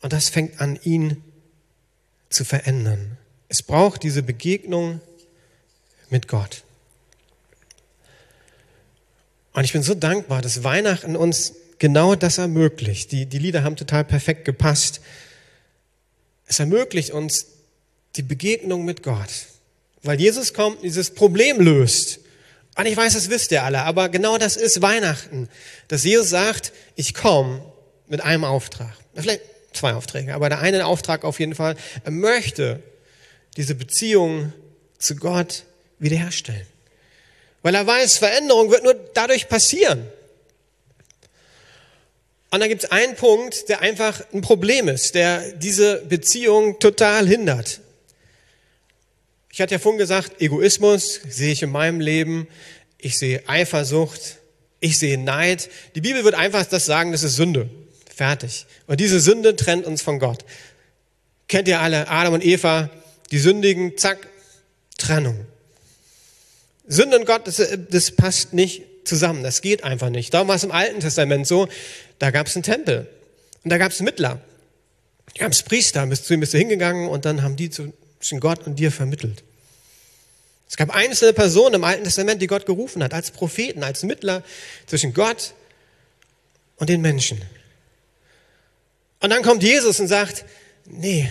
Und 0.00 0.12
das 0.12 0.28
fängt 0.28 0.60
an, 0.60 0.78
ihn 0.82 1.22
zu 2.36 2.44
verändern. 2.44 3.16
Es 3.48 3.62
braucht 3.62 4.02
diese 4.02 4.22
Begegnung 4.22 5.00
mit 6.10 6.28
Gott. 6.28 6.62
Und 9.52 9.64
ich 9.64 9.72
bin 9.72 9.82
so 9.82 9.94
dankbar, 9.94 10.42
dass 10.42 10.62
Weihnachten 10.62 11.16
uns 11.16 11.54
genau 11.78 12.14
das 12.14 12.38
ermöglicht. 12.38 13.10
Die, 13.10 13.26
die 13.26 13.38
Lieder 13.38 13.64
haben 13.64 13.76
total 13.76 14.04
perfekt 14.04 14.44
gepasst. 14.44 15.00
Es 16.46 16.60
ermöglicht 16.60 17.10
uns, 17.10 17.46
die 18.16 18.22
Begegnung 18.22 18.84
mit 18.84 19.02
Gott. 19.02 19.30
Weil 20.02 20.20
Jesus 20.20 20.52
kommt, 20.52 20.82
dieses 20.82 21.10
Problem 21.10 21.60
löst. 21.60 22.20
Und 22.76 22.86
ich 22.86 22.96
weiß, 22.96 23.14
das 23.14 23.30
wisst 23.30 23.50
ihr 23.50 23.62
alle, 23.62 23.82
aber 23.82 24.10
genau 24.10 24.36
das 24.36 24.56
ist 24.56 24.82
Weihnachten. 24.82 25.48
Dass 25.88 26.04
Jesus 26.04 26.28
sagt, 26.28 26.72
ich 26.94 27.14
komme 27.14 27.64
mit 28.06 28.20
einem 28.20 28.44
Auftrag. 28.44 28.92
Vielleicht 29.14 29.40
zwei 29.76 29.94
Aufträge, 29.94 30.34
aber 30.34 30.48
der 30.48 30.60
eine 30.60 30.86
Auftrag 30.86 31.24
auf 31.24 31.38
jeden 31.38 31.54
Fall. 31.54 31.76
Er 32.04 32.10
möchte 32.10 32.82
diese 33.56 33.74
Beziehung 33.74 34.52
zu 34.98 35.16
Gott 35.16 35.64
wiederherstellen. 35.98 36.66
Weil 37.62 37.74
er 37.74 37.86
weiß, 37.86 38.18
Veränderung 38.18 38.70
wird 38.70 38.84
nur 38.84 38.94
dadurch 39.14 39.48
passieren. 39.48 40.06
Und 42.50 42.60
dann 42.60 42.68
gibt 42.68 42.84
es 42.84 42.90
einen 42.90 43.16
Punkt, 43.16 43.68
der 43.68 43.80
einfach 43.80 44.22
ein 44.32 44.40
Problem 44.40 44.88
ist, 44.88 45.14
der 45.14 45.52
diese 45.52 45.96
Beziehung 46.02 46.78
total 46.78 47.26
hindert. 47.26 47.80
Ich 49.50 49.60
hatte 49.60 49.74
ja 49.74 49.78
vorhin 49.78 49.98
gesagt, 49.98 50.40
Egoismus 50.40 51.20
sehe 51.28 51.52
ich 51.52 51.62
in 51.62 51.70
meinem 51.70 52.00
Leben. 52.00 52.46
Ich 52.98 53.18
sehe 53.18 53.48
Eifersucht. 53.48 54.36
Ich 54.80 54.98
sehe 54.98 55.18
Neid. 55.18 55.68
Die 55.94 56.00
Bibel 56.00 56.24
wird 56.24 56.34
einfach 56.34 56.66
das 56.66 56.84
sagen, 56.86 57.12
das 57.12 57.22
ist 57.22 57.36
Sünde. 57.36 57.68
Fertig. 58.16 58.64
Und 58.86 58.98
diese 58.98 59.20
Sünde 59.20 59.56
trennt 59.56 59.84
uns 59.84 60.00
von 60.00 60.18
Gott. 60.18 60.42
Kennt 61.48 61.68
ihr 61.68 61.80
alle 61.80 62.08
Adam 62.08 62.32
und 62.32 62.42
Eva? 62.42 62.88
Die 63.30 63.38
sündigen, 63.38 63.98
zack, 63.98 64.26
Trennung. 64.96 65.44
Sünde 66.88 67.18
und 67.18 67.26
Gott, 67.26 67.46
das, 67.46 67.62
das 67.90 68.12
passt 68.12 68.54
nicht 68.54 68.84
zusammen. 69.04 69.42
Das 69.42 69.60
geht 69.60 69.84
einfach 69.84 70.08
nicht. 70.08 70.32
Darum 70.32 70.48
war 70.48 70.56
es 70.56 70.64
im 70.64 70.72
Alten 70.72 71.00
Testament 71.00 71.46
so, 71.46 71.68
da 72.18 72.30
gab 72.30 72.46
es 72.46 72.56
einen 72.56 72.62
Tempel. 72.62 73.06
Und 73.64 73.68
da 73.68 73.76
gab 73.76 73.92
es 73.92 74.00
Mittler. 74.00 74.40
Da 75.34 75.44
gab 75.44 75.52
es 75.52 75.62
Priester, 75.62 76.06
bist 76.06 76.30
du, 76.30 76.38
bist 76.38 76.54
du 76.54 76.58
hingegangen 76.58 77.10
und 77.10 77.26
dann 77.26 77.42
haben 77.42 77.56
die 77.56 77.68
zwischen 77.68 78.40
Gott 78.40 78.66
und 78.66 78.76
dir 78.76 78.90
vermittelt. 78.90 79.44
Es 80.70 80.78
gab 80.78 80.88
einzelne 80.88 81.34
Personen 81.34 81.74
im 81.74 81.84
Alten 81.84 82.04
Testament, 82.04 82.40
die 82.40 82.46
Gott 82.46 82.64
gerufen 82.64 83.04
hat, 83.04 83.12
als 83.12 83.30
Propheten, 83.30 83.82
als 83.82 84.04
Mittler 84.04 84.42
zwischen 84.86 85.12
Gott 85.12 85.52
und 86.76 86.88
den 86.88 87.02
Menschen. 87.02 87.42
Und 89.20 89.30
dann 89.30 89.42
kommt 89.42 89.62
Jesus 89.62 90.00
und 90.00 90.08
sagt, 90.08 90.44
nee, 90.86 91.28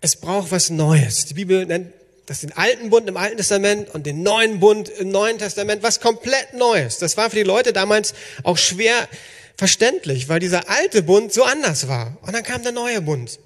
es 0.00 0.16
braucht 0.16 0.50
was 0.50 0.70
Neues. 0.70 1.26
Die 1.26 1.34
Bibel 1.34 1.66
nennt 1.66 1.92
das 2.26 2.40
den 2.40 2.52
alten 2.52 2.90
Bund 2.90 3.08
im 3.08 3.16
Alten 3.16 3.38
Testament 3.38 3.92
und 3.92 4.06
den 4.06 4.22
neuen 4.22 4.60
Bund 4.60 4.88
im 4.88 5.10
Neuen 5.10 5.38
Testament, 5.38 5.82
was 5.82 6.00
komplett 6.00 6.54
Neues. 6.54 6.98
Das 6.98 7.16
war 7.16 7.28
für 7.28 7.36
die 7.36 7.42
Leute 7.42 7.72
damals 7.72 8.14
auch 8.44 8.56
schwer 8.56 9.08
verständlich, 9.56 10.28
weil 10.28 10.38
dieser 10.38 10.70
alte 10.70 11.02
Bund 11.02 11.32
so 11.32 11.42
anders 11.42 11.88
war. 11.88 12.16
Und 12.22 12.32
dann 12.32 12.44
kam 12.44 12.62
der 12.62 12.72
neue 12.72 13.02
Bund. 13.02 13.40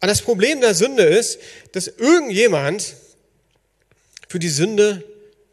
Aber 0.00 0.08
das 0.08 0.20
Problem 0.20 0.60
der 0.60 0.74
Sünde 0.74 1.04
ist, 1.04 1.38
dass 1.72 1.86
irgendjemand 1.86 2.94
für 4.28 4.38
die 4.38 4.48
Sünde 4.48 5.02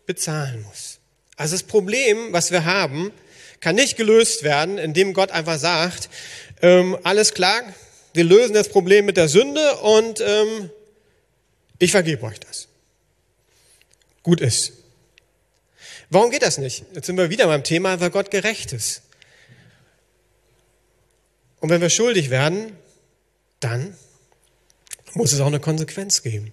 bezahlen 0.06 0.64
muss. 0.64 1.00
Also 1.38 1.56
das 1.56 1.64
Problem, 1.64 2.34
was 2.34 2.52
wir 2.52 2.66
haben, 2.66 3.12
kann 3.60 3.76
nicht 3.76 3.98
gelöst 3.98 4.44
werden, 4.44 4.78
indem 4.78 5.14
Gott 5.14 5.32
einfach 5.32 5.60
sagt, 5.60 6.10
ähm, 6.62 6.98
alles 7.04 7.34
klar, 7.34 7.62
wir 8.14 8.24
lösen 8.24 8.54
das 8.54 8.70
Problem 8.70 9.06
mit 9.06 9.18
der 9.18 9.28
Sünde 9.28 9.76
und 9.78 10.22
ähm, 10.22 10.70
ich 11.78 11.92
vergebe 11.92 12.24
euch 12.26 12.40
das. 12.40 12.68
gut 14.24 14.42
ist. 14.42 14.74
Warum 16.10 16.32
geht 16.32 16.42
das 16.42 16.58
nicht? 16.58 16.86
Jetzt 16.94 17.06
sind 17.06 17.18
wir 17.18 17.30
wieder 17.30 17.48
beim 17.48 17.64
Thema, 17.64 18.00
weil 18.00 18.10
Gott 18.10 18.32
gerecht 18.32 18.74
ist. 18.74 19.04
Und 21.60 21.70
wenn 21.70 21.82
wir 21.82 21.90
schuldig 21.90 22.30
werden, 22.30 22.76
dann 23.60 23.96
muss 25.14 25.34
es 25.34 25.40
auch 25.40 25.48
eine 25.48 25.60
Konsequenz 25.60 26.24
geben. 26.24 26.52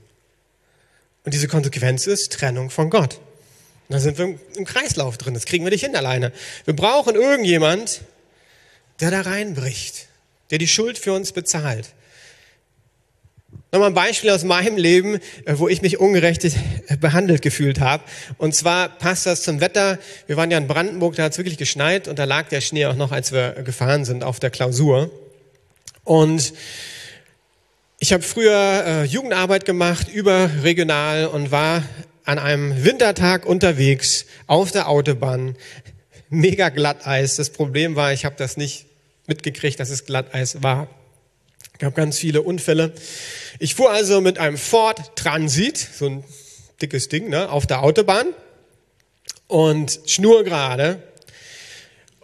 Und 1.24 1.34
diese 1.34 1.48
Konsequenz 1.48 2.06
ist 2.06 2.32
Trennung 2.32 2.70
von 2.70 2.90
Gott. 2.90 3.20
Und 3.88 3.94
da 3.94 4.00
sind 4.00 4.18
wir 4.18 4.38
im 4.56 4.64
Kreislauf 4.64 5.16
drin. 5.16 5.34
Das 5.34 5.44
kriegen 5.44 5.64
wir 5.64 5.70
nicht 5.70 5.84
hin 5.84 5.94
alleine. 5.94 6.32
Wir 6.64 6.74
brauchen 6.74 7.14
irgendjemand, 7.14 8.00
der 9.00 9.10
da 9.10 9.20
reinbricht, 9.20 10.06
der 10.50 10.58
die 10.58 10.68
Schuld 10.68 10.98
für 10.98 11.12
uns 11.12 11.32
bezahlt. 11.32 11.88
Nochmal 13.72 13.90
ein 13.90 13.94
Beispiel 13.94 14.30
aus 14.30 14.44
meinem 14.44 14.76
Leben, 14.76 15.20
äh, 15.44 15.54
wo 15.56 15.68
ich 15.68 15.82
mich 15.82 15.98
ungerecht 15.98 16.44
äh, 16.44 16.50
behandelt 16.98 17.42
gefühlt 17.42 17.80
habe. 17.80 18.04
Und 18.38 18.54
zwar 18.54 18.88
passt 18.88 19.26
das 19.26 19.42
zum 19.42 19.60
Wetter. 19.60 19.98
Wir 20.26 20.36
waren 20.36 20.50
ja 20.50 20.58
in 20.58 20.66
Brandenburg, 20.66 21.16
da 21.16 21.24
hat 21.24 21.32
es 21.32 21.38
wirklich 21.38 21.58
geschneit 21.58 22.08
und 22.08 22.18
da 22.18 22.24
lag 22.24 22.48
der 22.48 22.60
Schnee 22.60 22.86
auch 22.86 22.94
noch, 22.94 23.12
als 23.12 23.32
wir 23.32 23.50
gefahren 23.64 24.04
sind 24.04 24.24
auf 24.24 24.40
der 24.40 24.50
Klausur. 24.50 25.10
Und 26.04 26.54
ich 27.98 28.12
habe 28.12 28.22
früher 28.22 28.84
äh, 28.86 29.04
Jugendarbeit 29.04 29.64
gemacht, 29.64 30.08
überregional 30.08 31.26
und 31.26 31.50
war 31.50 31.82
an 32.26 32.38
einem 32.38 32.84
Wintertag 32.84 33.46
unterwegs 33.46 34.26
auf 34.46 34.72
der 34.72 34.88
Autobahn. 34.88 35.56
Mega 36.28 36.68
Glatteis. 36.68 37.36
Das 37.36 37.50
Problem 37.50 37.96
war, 37.96 38.12
ich 38.12 38.24
habe 38.24 38.34
das 38.36 38.56
nicht 38.56 38.86
mitgekriegt, 39.26 39.80
dass 39.80 39.90
es 39.90 40.04
Glatteis 40.04 40.62
war. 40.62 40.88
Es 41.72 41.78
gab 41.78 41.94
ganz 41.94 42.18
viele 42.18 42.42
Unfälle. 42.42 42.92
Ich 43.58 43.74
fuhr 43.74 43.90
also 43.90 44.20
mit 44.20 44.38
einem 44.38 44.58
Ford 44.58 45.16
Transit, 45.16 45.78
so 45.78 46.06
ein 46.06 46.24
dickes 46.82 47.08
Ding, 47.08 47.28
ne, 47.28 47.48
auf 47.50 47.66
der 47.66 47.82
Autobahn 47.82 48.26
und 49.46 50.00
schnurgerade 50.06 51.02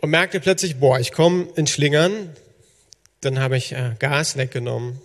und 0.01 0.11
merkte 0.11 0.41
plötzlich, 0.41 0.77
boah, 0.77 0.99
ich 0.99 1.13
komme 1.13 1.49
in 1.55 1.67
Schlingern. 1.67 2.31
Dann 3.21 3.39
habe 3.39 3.57
ich 3.57 3.73
äh, 3.73 3.95
Gas 4.01 4.37
weggenommen, 4.37 5.01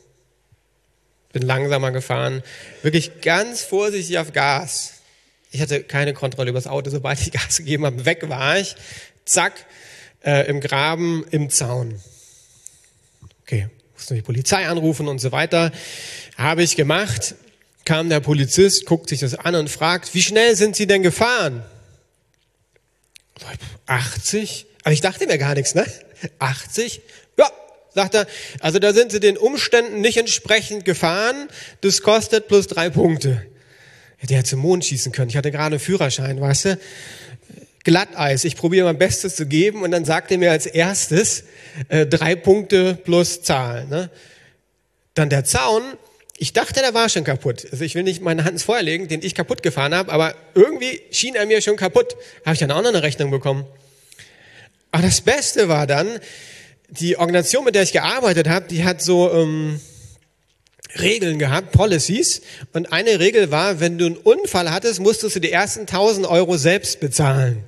bin 1.34 1.44
langsamer 1.44 1.92
gefahren, 1.92 2.44
wirklich 2.82 3.22
ganz 3.22 3.62
vorsichtig 3.62 4.18
auf 4.20 4.34
Gas. 4.34 4.94
Ich 5.52 5.62
hatte 5.62 5.84
keine 5.84 6.14
Kontrolle 6.14 6.50
über 6.50 6.58
das 6.58 6.68
Auto, 6.68 6.90
sobald 6.90 7.22
ich 7.22 7.32
Gas 7.32 7.58
gegeben 7.58 7.86
habe, 7.86 8.06
weg 8.06 8.28
war 8.30 8.58
ich, 8.58 8.76
zack, 9.26 9.66
äh, 10.24 10.48
im 10.50 10.60
Graben, 10.60 11.26
im 11.32 11.50
Zaun. 11.50 12.00
Okay, 13.42 13.70
musste 13.94 14.16
die 14.16 14.22
Polizei 14.22 14.68
anrufen 14.68 15.08
und 15.08 15.20
so 15.20 15.32
weiter. 15.32 15.72
Habe 16.38 16.64
ich 16.64 16.76
gemacht. 16.76 17.36
Kam 17.86 18.10
der 18.10 18.20
Polizist, 18.20 18.86
guckt 18.86 19.08
sich 19.08 19.22
das 19.22 19.36
an 19.36 19.56
und 19.56 19.70
fragt, 19.70 20.14
wie 20.14 20.22
schnell 20.22 20.56
sind 20.58 20.76
Sie 20.76 20.88
denn 20.88 21.04
gefahren? 21.04 21.64
80? 23.86 24.66
Aber 24.84 24.92
ich 24.92 25.02
dachte 25.02 25.26
mir 25.28 25.38
gar 25.38 25.56
nichts, 25.56 25.74
ne? 25.74 25.86
80? 26.40 27.02
Ja, 27.38 27.50
sagt 27.98 28.16
er. 28.16 28.28
Also 28.60 28.80
da 28.80 28.94
sind 28.94 29.12
Sie 29.12 29.20
den 29.20 29.38
Umständen 29.38 30.00
nicht 30.00 30.18
entsprechend 30.18 30.86
gefahren. 30.86 31.50
Das 31.82 32.02
kostet 32.02 32.48
plus 32.48 32.68
drei 32.68 32.90
Punkte. 32.90 33.46
Hätte 34.18 34.34
ja 34.34 34.44
zum 34.44 34.62
Mond 34.62 34.86
schießen 34.86 35.12
können. 35.12 35.30
Ich 35.30 35.36
hatte 35.36 35.52
gerade 35.52 35.76
einen 35.76 35.80
Führerschein, 35.80 36.40
weißt 36.40 36.66
du? 36.66 36.80
Glatteis. 37.84 38.44
Ich 38.44 38.56
probiere 38.56 38.86
mein 38.86 38.98
Bestes 38.98 39.36
zu 39.36 39.46
geben 39.46 39.82
und 39.82 39.92
dann 39.92 40.06
sagt 40.06 40.32
er 40.32 40.38
mir 40.38 40.52
als 40.52 40.66
erstes 40.66 41.46
äh, 41.90 42.06
drei 42.06 42.36
Punkte 42.36 42.96
plus 42.96 43.42
Zahl. 43.44 43.86
Ne? 43.88 44.10
Dann 45.14 45.30
der 45.30 45.46
Zaun. 45.46 45.84
Ich 46.38 46.54
dachte, 46.54 46.82
der 46.82 46.94
war 46.94 47.10
schon 47.10 47.24
kaputt. 47.24 47.66
Also 47.72 47.84
ich 47.84 47.96
will 47.96 48.04
nicht 48.04 48.22
meine 48.22 48.44
Hand 48.44 48.54
ins 48.54 48.64
Feuer 48.64 48.84
legen, 48.84 49.08
den 49.08 49.24
ich 49.24 49.34
kaputt 49.34 49.64
gefahren 49.64 49.96
habe, 49.96 50.12
aber 50.12 50.36
irgendwie 50.54 51.02
schien 51.12 51.34
er 51.34 51.46
mir 51.46 51.62
schon 51.62 51.78
kaputt. 51.78 52.16
Habe 52.46 52.54
ich 52.54 52.60
dann 52.60 52.72
auch 52.72 52.82
noch 52.82 52.90
eine 52.90 53.02
Rechnung 53.02 53.32
bekommen. 53.32 53.66
Aber 54.92 55.04
das 55.04 55.22
Beste 55.22 55.68
war 55.70 55.88
dann, 55.88 56.20
die 56.90 57.18
Organisation, 57.18 57.66
mit 57.66 57.76
der 57.76 57.84
ich 57.84 57.92
gearbeitet 57.92 58.48
habe, 58.48 58.68
die 58.68 58.84
hat 58.84 59.02
so 59.02 59.32
ähm, 59.32 59.80
Regeln 61.00 61.40
gehabt, 61.40 61.72
Policies. 61.72 62.42
Und 62.74 62.92
eine 62.94 63.20
Regel 63.20 63.52
war, 63.52 63.80
wenn 63.80 63.98
du 63.98 64.06
einen 64.06 64.18
Unfall 64.18 64.72
hattest, 64.72 65.00
musstest 65.00 65.36
du 65.36 65.40
die 65.40 65.52
ersten 65.52 65.82
1000 65.82 66.28
Euro 66.28 66.58
selbst 66.58 67.00
bezahlen. 67.00 67.64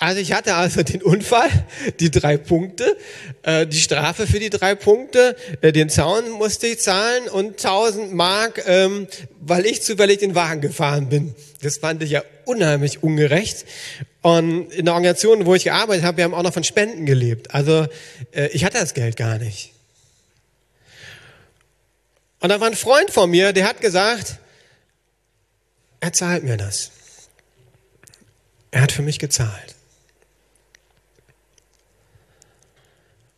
Also 0.00 0.20
ich 0.20 0.32
hatte 0.32 0.54
also 0.54 0.84
den 0.84 1.02
Unfall, 1.02 1.50
die 2.00 2.10
drei 2.10 2.36
Punkte, 2.36 2.96
äh, 3.42 3.66
die 3.66 3.78
Strafe 3.78 4.28
für 4.28 4.38
die 4.38 4.50
drei 4.50 4.76
Punkte, 4.76 5.34
äh, 5.60 5.72
den 5.72 5.88
Zaun 5.90 6.30
musste 6.30 6.68
ich 6.68 6.78
zahlen 6.78 7.28
und 7.28 7.58
1000 7.58 8.14
Mark, 8.14 8.62
ähm, 8.66 9.08
weil 9.40 9.66
ich 9.66 9.82
zufällig 9.82 10.18
den 10.18 10.36
Wagen 10.36 10.60
gefahren 10.60 11.08
bin. 11.08 11.34
Das 11.62 11.78
fand 11.78 12.02
ich 12.04 12.10
ja 12.10 12.22
unheimlich 12.44 13.02
ungerecht. 13.02 13.64
Und 14.28 14.70
in 14.72 14.84
der 14.84 14.92
Organisation, 14.92 15.46
wo 15.46 15.54
ich 15.54 15.64
gearbeitet 15.64 16.04
habe, 16.04 16.18
wir 16.18 16.24
haben 16.24 16.34
auch 16.34 16.42
noch 16.42 16.52
von 16.52 16.62
Spenden 16.62 17.06
gelebt. 17.06 17.54
Also 17.54 17.86
äh, 18.32 18.48
ich 18.48 18.62
hatte 18.62 18.78
das 18.78 18.92
Geld 18.92 19.16
gar 19.16 19.38
nicht. 19.38 19.72
Und 22.40 22.50
da 22.50 22.60
war 22.60 22.66
ein 22.66 22.76
Freund 22.76 23.10
von 23.10 23.30
mir, 23.30 23.54
der 23.54 23.66
hat 23.66 23.80
gesagt, 23.80 24.38
er 26.00 26.12
zahlt 26.12 26.44
mir 26.44 26.58
das. 26.58 26.90
Er 28.70 28.82
hat 28.82 28.92
für 28.92 29.00
mich 29.00 29.18
gezahlt. 29.18 29.74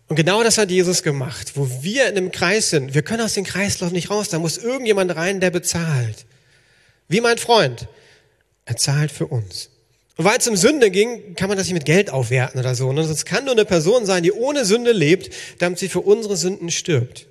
Und 0.08 0.16
genau 0.16 0.42
das 0.42 0.58
hat 0.58 0.72
Jesus 0.72 1.04
gemacht, 1.04 1.52
wo 1.54 1.70
wir 1.82 2.08
in 2.08 2.16
einem 2.16 2.32
Kreis 2.32 2.70
sind. 2.70 2.94
Wir 2.94 3.02
können 3.02 3.22
aus 3.22 3.34
dem 3.34 3.44
Kreislauf 3.44 3.92
nicht 3.92 4.10
raus. 4.10 4.28
Da 4.28 4.40
muss 4.40 4.58
irgendjemand 4.58 5.14
rein, 5.14 5.38
der 5.38 5.50
bezahlt. 5.50 6.26
Wie 7.06 7.20
mein 7.20 7.38
Freund. 7.38 7.86
Er 8.64 8.76
zahlt 8.76 9.12
für 9.12 9.28
uns. 9.28 9.69
Und 10.20 10.26
weil 10.26 10.36
es 10.36 10.46
um 10.46 10.54
Sünde 10.54 10.90
ging, 10.90 11.34
kann 11.34 11.48
man 11.48 11.56
das 11.56 11.66
nicht 11.66 11.72
mit 11.72 11.86
Geld 11.86 12.10
aufwerten 12.10 12.60
oder 12.60 12.74
so. 12.74 12.90
Und 12.90 12.98
es 12.98 13.24
kann 13.24 13.46
nur 13.46 13.54
eine 13.54 13.64
Person 13.64 14.04
sein, 14.04 14.22
die 14.22 14.32
ohne 14.32 14.66
Sünde 14.66 14.92
lebt, 14.92 15.34
damit 15.60 15.78
sie 15.78 15.88
für 15.88 16.00
unsere 16.00 16.36
Sünden 16.36 16.70
stirbt. 16.70 17.24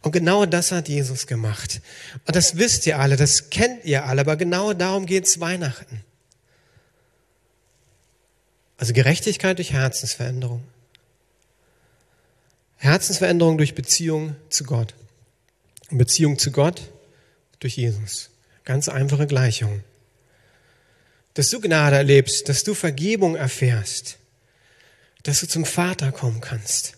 Und 0.00 0.12
genau 0.12 0.46
das 0.46 0.72
hat 0.72 0.88
Jesus 0.88 1.26
gemacht. 1.26 1.82
Und 2.26 2.34
das 2.34 2.56
wisst 2.56 2.86
ihr 2.86 2.98
alle, 2.98 3.16
das 3.16 3.50
kennt 3.50 3.84
ihr 3.84 4.06
alle, 4.06 4.22
aber 4.22 4.36
genau 4.36 4.72
darum 4.72 5.04
geht's 5.04 5.40
Weihnachten. 5.40 6.00
Also 8.78 8.94
Gerechtigkeit 8.94 9.58
durch 9.58 9.74
Herzensveränderung. 9.74 10.64
Herzensveränderung 12.78 13.58
durch 13.58 13.74
Beziehung 13.74 14.36
zu 14.48 14.64
Gott. 14.64 14.94
Beziehung 15.90 16.38
zu 16.38 16.50
Gott 16.50 16.80
durch 17.60 17.76
Jesus. 17.76 18.30
Ganz 18.64 18.88
einfache 18.88 19.26
Gleichung. 19.26 19.82
Dass 21.34 21.50
du 21.50 21.60
Gnade 21.60 21.96
erlebst, 21.96 22.48
dass 22.48 22.64
du 22.64 22.74
Vergebung 22.74 23.36
erfährst, 23.36 24.18
dass 25.22 25.40
du 25.40 25.46
zum 25.46 25.64
Vater 25.64 26.12
kommen 26.12 26.40
kannst. 26.40 26.94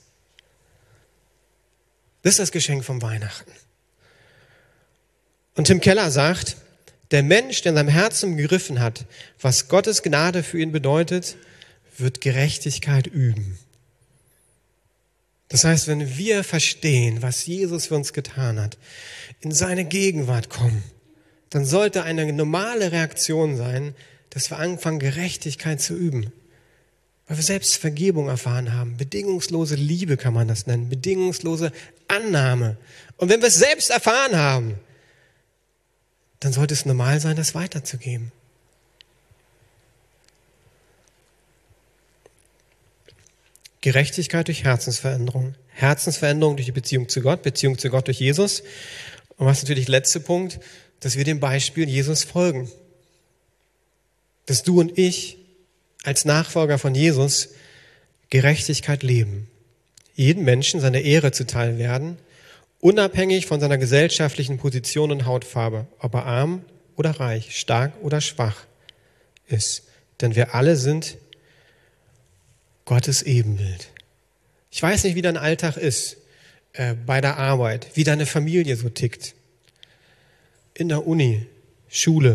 Das 2.22 2.32
ist 2.32 2.38
das 2.38 2.52
Geschenk 2.52 2.84
vom 2.84 3.02
Weihnachten. 3.02 3.52
Und 5.54 5.66
Tim 5.66 5.80
Keller 5.80 6.10
sagt, 6.10 6.56
der 7.10 7.22
Mensch, 7.22 7.62
der 7.62 7.70
in 7.70 7.76
seinem 7.76 7.88
Herzen 7.88 8.36
gegriffen 8.36 8.80
hat, 8.80 9.04
was 9.40 9.68
Gottes 9.68 10.02
Gnade 10.02 10.42
für 10.42 10.58
ihn 10.58 10.72
bedeutet, 10.72 11.36
wird 11.96 12.20
Gerechtigkeit 12.20 13.06
üben. 13.06 13.58
Das 15.48 15.64
heißt, 15.64 15.86
wenn 15.86 16.16
wir 16.16 16.42
verstehen, 16.42 17.22
was 17.22 17.46
Jesus 17.46 17.86
für 17.86 17.94
uns 17.94 18.12
getan 18.12 18.58
hat, 18.58 18.78
in 19.40 19.52
seine 19.52 19.84
Gegenwart 19.84 20.48
kommen, 20.48 20.82
dann 21.50 21.64
sollte 21.64 22.02
eine 22.02 22.32
normale 22.32 22.90
Reaktion 22.90 23.56
sein, 23.56 23.94
dass 24.34 24.50
wir 24.50 24.58
anfangen, 24.58 24.98
Gerechtigkeit 24.98 25.80
zu 25.80 25.94
üben. 25.94 26.32
Weil 27.26 27.38
wir 27.38 27.44
selbst 27.44 27.76
Vergebung 27.76 28.28
erfahren 28.28 28.74
haben. 28.74 28.96
Bedingungslose 28.96 29.76
Liebe 29.76 30.16
kann 30.16 30.34
man 30.34 30.48
das 30.48 30.66
nennen. 30.66 30.90
Bedingungslose 30.90 31.72
Annahme. 32.08 32.76
Und 33.16 33.30
wenn 33.30 33.40
wir 33.40 33.48
es 33.48 33.54
selbst 33.54 33.90
erfahren 33.90 34.36
haben, 34.36 34.74
dann 36.40 36.52
sollte 36.52 36.74
es 36.74 36.84
normal 36.84 37.20
sein, 37.20 37.36
das 37.36 37.54
weiterzugeben. 37.54 38.32
Gerechtigkeit 43.80 44.48
durch 44.48 44.64
Herzensveränderung. 44.64 45.54
Herzensveränderung 45.68 46.56
durch 46.56 46.66
die 46.66 46.72
Beziehung 46.72 47.08
zu 47.08 47.22
Gott, 47.22 47.42
Beziehung 47.42 47.78
zu 47.78 47.88
Gott 47.88 48.08
durch 48.08 48.18
Jesus. 48.18 48.62
Und 49.36 49.46
was 49.46 49.62
natürlich 49.62 49.88
letzte 49.88 50.20
Punkt, 50.20 50.58
dass 51.00 51.16
wir 51.16 51.24
dem 51.24 51.40
Beispiel 51.40 51.88
Jesus 51.88 52.24
folgen. 52.24 52.68
Dass 54.46 54.62
du 54.62 54.80
und 54.80 54.98
ich 54.98 55.38
als 56.02 56.24
Nachfolger 56.24 56.78
von 56.78 56.94
Jesus 56.94 57.50
Gerechtigkeit 58.30 59.02
leben. 59.02 59.48
Jeden 60.14 60.44
Menschen 60.44 60.80
seine 60.80 61.00
Ehre 61.00 61.32
zuteil 61.32 61.78
werden, 61.78 62.18
unabhängig 62.80 63.46
von 63.46 63.60
seiner 63.60 63.78
gesellschaftlichen 63.78 64.58
Position 64.58 65.10
und 65.10 65.26
Hautfarbe, 65.26 65.86
ob 65.98 66.14
er 66.14 66.26
arm 66.26 66.64
oder 66.96 67.10
reich, 67.12 67.58
stark 67.58 67.92
oder 68.02 68.20
schwach 68.20 68.66
ist. 69.46 69.84
Denn 70.20 70.34
wir 70.36 70.54
alle 70.54 70.76
sind 70.76 71.16
Gottes 72.84 73.22
Ebenbild. 73.22 73.88
Ich 74.70 74.82
weiß 74.82 75.04
nicht, 75.04 75.14
wie 75.14 75.22
dein 75.22 75.36
Alltag 75.36 75.76
ist 75.76 76.16
äh, 76.72 76.94
bei 76.94 77.20
der 77.20 77.38
Arbeit, 77.38 77.88
wie 77.94 78.04
deine 78.04 78.26
Familie 78.26 78.76
so 78.76 78.88
tickt. 78.88 79.34
in 80.74 80.88
der 80.88 81.06
Uni, 81.06 81.46
Schule. 81.88 82.34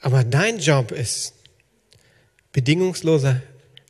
Aber 0.00 0.24
dein 0.24 0.58
Job 0.58 0.92
ist 0.92 1.34
bedingungslose 2.52 3.42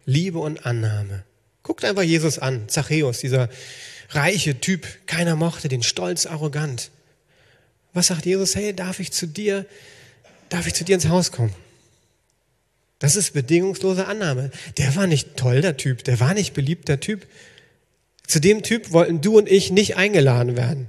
Liebe 0.05 0.39
und 0.39 0.67
Annahme. 0.67 1.25
Guckt 1.63 1.85
einfach 1.85 2.03
Jesus 2.03 2.39
an, 2.39 2.69
Zachäus, 2.69 3.19
dieser 3.19 3.49
reiche 4.11 4.61
Typ, 4.61 4.87
keiner 5.07 5.37
mochte 5.37 5.69
den, 5.69 5.83
stolz, 5.83 6.27
arrogant. 6.27 6.91
Was 7.93 8.09
sagt 8.09 8.27
Jesus? 8.27 8.57
Hey, 8.57 8.75
darf 8.75 8.99
ich 9.01 9.13
zu 9.13 9.27
dir, 9.27 9.67
darf 10.49 10.67
ich 10.67 10.75
zu 10.75 10.85
dir 10.85 10.95
ins 10.95 11.09
Haus 11.09 11.33
kommen? 11.33 11.55
Das 12.99 13.17
ist 13.17 13.33
bedingungslose 13.33 14.07
Annahme. 14.07 14.51
Der 14.77 14.95
war 14.97 15.07
nicht 15.07 15.37
toll, 15.37 15.63
der 15.63 15.77
Typ, 15.77 16.05
der 16.05 16.21
war 16.21 16.35
nicht 16.35 16.55
beliebt, 16.55 16.89
der 16.89 17.01
Typ. 17.01 17.27
Zu 18.27 18.41
dem 18.41 18.63
Typ 18.63 18.93
wollten 18.93 19.21
du 19.21 19.39
und 19.39 19.49
ich 19.49 19.71
nicht 19.71 19.97
eingeladen 19.97 20.57
werden. 20.57 20.89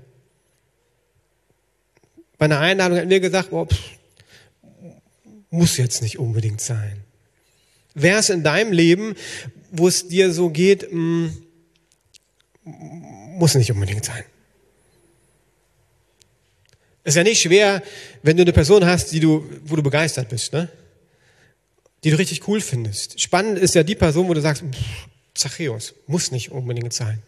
Bei 2.38 2.46
einer 2.46 2.60
Einladung 2.60 2.98
hat 2.98 3.08
mir 3.08 3.20
gesagt, 3.20 3.52
oh, 3.52 3.66
pff, 3.66 3.80
muss 5.52 5.78
jetzt 5.78 6.02
nicht 6.02 6.18
unbedingt 6.18 6.62
sein. 6.62 7.04
Wer 7.94 8.20
ist 8.20 8.30
in 8.30 8.44
deinem 8.44 8.72
Leben, 8.72 9.16
wo 9.70 9.88
es 9.88 10.08
dir 10.08 10.34
so 10.34 10.50
geht, 10.50 10.92
mm, 10.92 11.28
muss 12.64 13.56
nicht 13.56 13.72
unbedingt 13.72 14.06
sein. 14.06 14.24
Es 17.04 17.14
ist 17.14 17.18
ja 17.18 17.24
nicht 17.24 17.42
schwer, 17.42 17.84
wenn 18.24 18.38
du 18.38 18.44
eine 18.44 18.54
Person 18.54 18.86
hast, 18.86 19.12
die 19.12 19.20
du, 19.20 19.48
wo 19.66 19.76
du 19.76 19.84
begeistert 19.84 20.30
bist, 20.30 20.54
ne? 20.54 20.70
die 22.04 22.12
du 22.12 22.18
richtig 22.18 22.48
cool 22.48 22.62
findest. 22.62 23.20
Spannend 23.20 23.60
ist 23.60 23.76
ja 23.76 23.84
die 23.84 23.96
Person, 23.96 24.28
wo 24.28 24.34
du 24.34 24.42
sagst, 24.42 24.64
Zachäus, 25.34 25.94
muss 26.08 26.32
nicht 26.32 26.52
unbedingt 26.52 26.94
sein. 26.94 27.22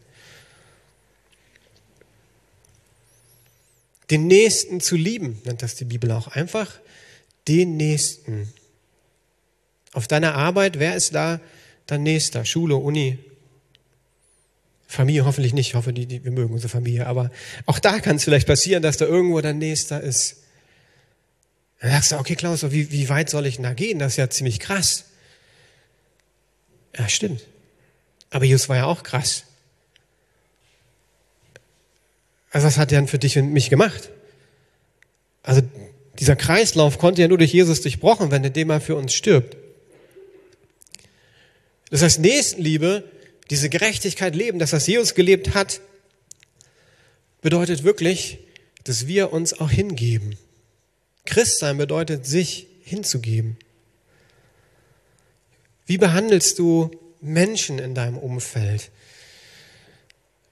Den 4.09 4.27
Nächsten 4.27 4.79
zu 4.79 4.95
lieben, 4.95 5.41
nennt 5.45 5.61
das 5.61 5.75
die 5.75 5.85
Bibel 5.85 6.11
auch 6.11 6.27
einfach. 6.27 6.79
Den 7.47 7.77
Nächsten. 7.77 8.53
Auf 9.91 10.07
deiner 10.07 10.35
Arbeit, 10.35 10.79
wer 10.79 10.95
ist 10.95 11.13
da 11.13 11.39
dein 11.85 12.03
Nächster? 12.03 12.45
Schule, 12.45 12.75
Uni, 12.75 13.19
Familie 14.93 15.25
hoffentlich 15.25 15.53
nicht. 15.53 15.69
Ich 15.69 15.75
hoffe, 15.75 15.91
die, 15.91 16.05
die, 16.05 16.23
wir 16.23 16.31
mögen 16.31 16.53
unsere 16.53 16.69
Familie. 16.69 17.07
Aber 17.07 17.31
auch 17.65 17.79
da 17.79 17.99
kann 17.99 18.17
es 18.17 18.23
vielleicht 18.23 18.47
passieren, 18.47 18.83
dass 18.83 18.97
da 18.97 19.05
irgendwo 19.05 19.41
dein 19.41 19.57
Nächster 19.57 19.99
ist. 20.01 20.43
Dann 21.79 21.91
sagst 21.91 22.11
du, 22.11 22.17
okay, 22.17 22.35
Klaus, 22.35 22.63
wie, 22.71 22.91
wie 22.91 23.09
weit 23.09 23.29
soll 23.29 23.45
ich 23.45 23.55
denn 23.55 23.63
da 23.63 23.73
gehen? 23.73 23.99
Das 23.99 24.13
ist 24.13 24.17
ja 24.17 24.29
ziemlich 24.29 24.59
krass. 24.59 25.05
Ja, 26.97 27.09
stimmt. 27.09 27.41
Aber 28.29 28.45
Jesus 28.45 28.69
war 28.69 28.77
ja 28.77 28.85
auch 28.85 29.03
krass. 29.03 29.43
Also 32.51 32.67
was 32.67 32.77
hat 32.77 32.91
er 32.91 32.99
denn 32.99 33.07
für 33.07 33.19
dich 33.19 33.37
und 33.37 33.51
mich 33.51 33.69
gemacht? 33.69 34.09
Dieser 36.19 36.35
Kreislauf 36.35 36.97
konnte 36.97 37.21
ja 37.21 37.27
nur 37.27 37.37
durch 37.37 37.53
Jesus 37.53 37.81
durchbrochen 37.81 38.31
werden, 38.31 38.43
indem 38.43 38.69
er 38.69 38.81
für 38.81 38.95
uns 38.95 39.13
stirbt. 39.13 39.57
Das 41.89 42.01
heißt, 42.01 42.19
Nächstenliebe, 42.19 43.03
diese 43.49 43.69
Gerechtigkeit 43.69 44.35
leben, 44.35 44.59
dass 44.59 44.71
das 44.71 44.87
Jesus 44.87 45.15
gelebt 45.15 45.53
hat, 45.53 45.81
bedeutet 47.41 47.83
wirklich, 47.83 48.39
dass 48.83 49.07
wir 49.07 49.33
uns 49.33 49.59
auch 49.59 49.69
hingeben. 49.69 50.37
Christsein 51.25 51.77
bedeutet, 51.77 52.25
sich 52.25 52.67
hinzugeben. 52.83 53.57
Wie 55.85 55.97
behandelst 55.97 56.59
du 56.59 56.91
Menschen 57.21 57.79
in 57.79 57.95
deinem 57.95 58.17
Umfeld? 58.17 58.91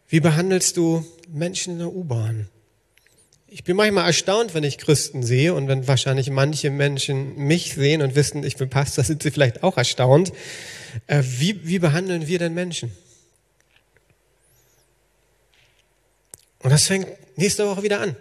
Wie 0.10 0.20
behandelst 0.20 0.78
du 0.78 1.06
Menschen 1.30 1.74
in 1.74 1.80
der 1.80 1.94
U-Bahn? 1.94 2.50
Ich 3.54 3.66
bin 3.66 3.76
manchmal 3.76 4.06
erstaunt, 4.06 4.54
wenn 4.54 4.64
ich 4.64 4.78
Christen 4.78 5.24
sehe 5.24 5.54
und 5.54 5.68
wenn 5.68 5.86
wahrscheinlich 5.86 6.30
manche 6.30 6.70
Menschen 6.70 7.36
mich 7.36 7.74
sehen 7.74 8.02
und 8.02 8.16
wissen, 8.16 8.46
ich 8.46 8.56
bin 8.56 8.70
Pastor, 8.70 9.04
sind 9.04 9.22
sie 9.22 9.30
vielleicht 9.30 9.62
auch 9.62 9.76
erstaunt. 9.76 10.32
Äh, 11.08 11.22
wie, 11.22 11.68
wie 11.68 11.78
behandeln 11.78 12.28
wir 12.28 12.40
denn 12.40 12.54
Menschen? 12.54 12.94
Und 16.60 16.70
das 16.70 16.88
fängt 16.88 17.08
nächste 17.36 17.68
Woche 17.68 17.84
wieder 17.84 18.00
an, 18.00 18.16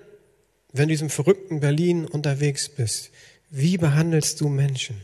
wenn 0.73 0.88
du 0.88 0.95
in 0.95 0.97
diesem 0.97 1.11
verrückten 1.11 1.61
Berlin 1.61 2.07
unterwegs 2.07 2.69
bist. 2.69 3.11
Wie 3.51 3.79
behandelst 3.79 4.40
du 4.40 4.49
Menschen? 4.49 5.01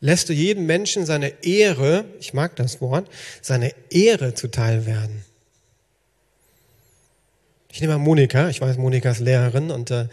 Lässt 0.00 0.30
du 0.30 0.32
jedem 0.32 0.64
Menschen 0.64 1.04
seine 1.04 1.44
Ehre, 1.44 2.06
ich 2.18 2.32
mag 2.32 2.56
das 2.56 2.80
Wort, 2.80 3.10
seine 3.42 3.74
Ehre 3.90 4.32
zuteil 4.32 4.86
werden? 4.86 5.22
Ich 7.74 7.80
nehme 7.80 7.94
mal 7.94 8.04
Monika, 8.04 8.48
ich 8.50 8.60
weiß, 8.60 8.76
Monika 8.78 9.10
ist 9.10 9.18
Lehrerin 9.18 9.72
und 9.72 9.90
äh, 9.90 10.06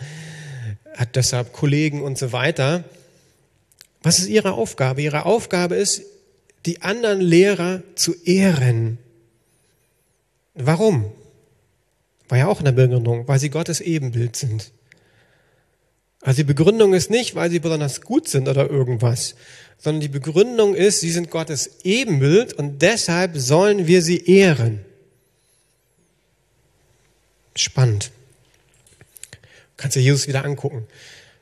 hat 0.98 1.16
deshalb 1.16 1.54
Kollegen 1.54 2.02
und 2.02 2.18
so 2.18 2.32
weiter. 2.32 2.84
Was 4.02 4.18
ist 4.18 4.30
ihre 4.30 4.54
Aufgabe? 4.54 5.04
Ihre 5.04 5.28
Aufgabe 5.28 5.76
ist, 5.76 6.02
die 6.66 6.82
anderen 6.82 7.22
Lehrer 7.22 7.84
zu 7.94 8.16
ehren. 8.26 8.98
Warum? 10.56 11.12
War 12.30 12.40
ja 12.40 12.48
auch 12.48 12.58
in 12.58 12.66
der 12.66 12.72
Begründung, 12.72 13.28
weil 13.28 13.38
sie 13.38 13.52
Gottes 13.52 13.80
Ebenbild 13.80 14.36
sind. 14.36 14.72
Also 16.22 16.38
die 16.38 16.46
Begründung 16.46 16.96
ist 16.96 17.12
nicht, 17.12 17.36
weil 17.36 17.52
sie 17.52 17.60
besonders 17.60 18.02
gut 18.02 18.28
sind 18.28 18.48
oder 18.48 18.72
irgendwas, 18.72 19.36
sondern 19.78 20.02
die 20.02 20.08
Begründung 20.08 20.74
ist, 20.74 21.02
sie 21.02 21.12
sind 21.12 21.30
Gottes 21.30 21.82
Ebenbild 21.84 22.54
und 22.54 22.82
deshalb 22.82 23.38
sollen 23.38 23.86
wir 23.86 24.02
sie 24.02 24.26
ehren. 24.26 24.84
Spannend. 27.56 28.12
Kannst 29.78 29.96
du 29.96 30.00
Jesus 30.00 30.28
wieder 30.28 30.46
angucken. 30.46 30.88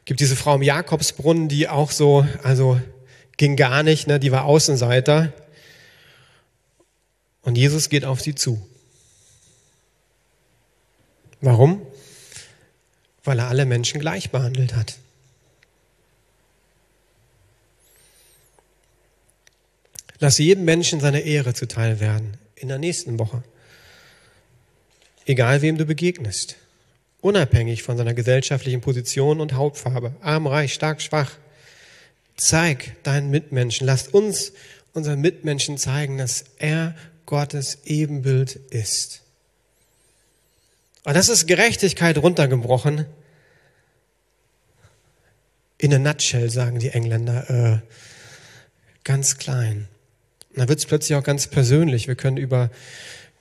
Gibt 0.06 0.20
diese 0.22 0.36
Frau 0.36 0.56
im 0.56 0.64
Jakobsbrunnen, 0.64 1.50
die 1.50 1.68
auch 1.68 1.92
so, 1.92 2.26
also 2.42 2.80
ging 3.38 3.56
gar 3.56 3.84
nicht, 3.84 4.08
ne? 4.08 4.20
die 4.20 4.32
war 4.32 4.46
Außenseiter. 4.46 5.34
Und 7.42 7.58
Jesus 7.58 7.90
geht 7.90 8.06
auf 8.06 8.22
sie 8.22 8.36
zu. 8.36 8.66
Warum? 11.42 11.86
Weil 13.24 13.40
er 13.40 13.48
alle 13.48 13.66
Menschen 13.66 14.00
gleich 14.00 14.32
behandelt 14.32 14.76
hat. 14.76 14.98
Lass 20.20 20.38
jedem 20.38 20.66
Menschen 20.66 21.00
seine 21.00 21.22
Ehre 21.22 21.54
zuteil 21.54 22.00
werden 22.00 22.38
in 22.56 22.68
der 22.68 22.78
nächsten 22.78 23.20
Woche. 23.20 23.44
Egal 25.26 25.62
wem 25.62 25.78
du 25.78 25.86
begegnest 25.86 26.56
unabhängig 27.22 27.84
von 27.84 27.98
seiner 27.98 28.14
gesellschaftlichen 28.14 28.82
Position 28.82 29.42
und 29.42 29.54
Hauptfarbe, 29.54 30.14
arm, 30.22 30.48
reich, 30.48 30.74
stark, 30.74 31.02
schwach. 31.02 31.32
Zeig 32.38 32.96
deinen 33.04 33.30
Mitmenschen, 33.30 33.86
lasst 33.86 34.14
uns 34.14 34.54
unseren 34.94 35.20
Mitmenschen 35.20 35.78
zeigen, 35.78 36.18
dass 36.18 36.46
er 36.58 36.96
Gottes 37.26 37.80
Ebenbild 37.86 38.56
ist. 38.56 39.22
Und 41.04 41.16
das 41.16 41.30
ist 41.30 41.48
Gerechtigkeit 41.48 42.18
runtergebrochen. 42.18 43.06
In 45.78 45.94
a 45.94 46.00
nutshell, 46.00 46.50
sagen 46.50 46.80
die 46.80 46.90
Engländer, 46.90 47.50
äh, 47.50 47.80
ganz 49.04 49.38
klein. 49.38 49.88
Und 50.50 50.60
da 50.60 50.68
wird 50.68 50.80
es 50.80 50.86
plötzlich 50.86 51.18
auch 51.18 51.24
ganz 51.24 51.48
persönlich. 51.48 52.08
Wir 52.08 52.16
können 52.16 52.38
über 52.38 52.70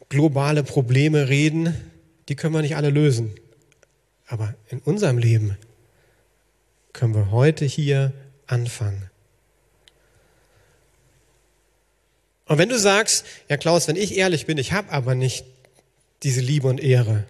globale 0.08 0.62
Probleme 0.62 1.28
reden, 1.28 1.74
die 2.28 2.36
können 2.36 2.54
wir 2.54 2.62
nicht 2.62 2.76
alle 2.76 2.90
lösen. 2.90 3.34
Aber 4.26 4.54
in 4.68 4.78
unserem 4.80 5.18
Leben 5.18 5.56
können 6.92 7.14
wir 7.14 7.30
heute 7.30 7.64
hier 7.64 8.12
anfangen. 8.46 9.10
Und 12.46 12.58
wenn 12.58 12.68
du 12.68 12.78
sagst, 12.78 13.24
ja 13.48 13.56
Klaus, 13.56 13.88
wenn 13.88 13.96
ich 13.96 14.16
ehrlich 14.16 14.46
bin, 14.46 14.58
ich 14.58 14.72
habe 14.72 14.90
aber 14.90 15.14
nicht 15.14 15.44
diese 16.22 16.40
Liebe 16.40 16.66
und 16.66 16.80
Ehre, 16.80 17.24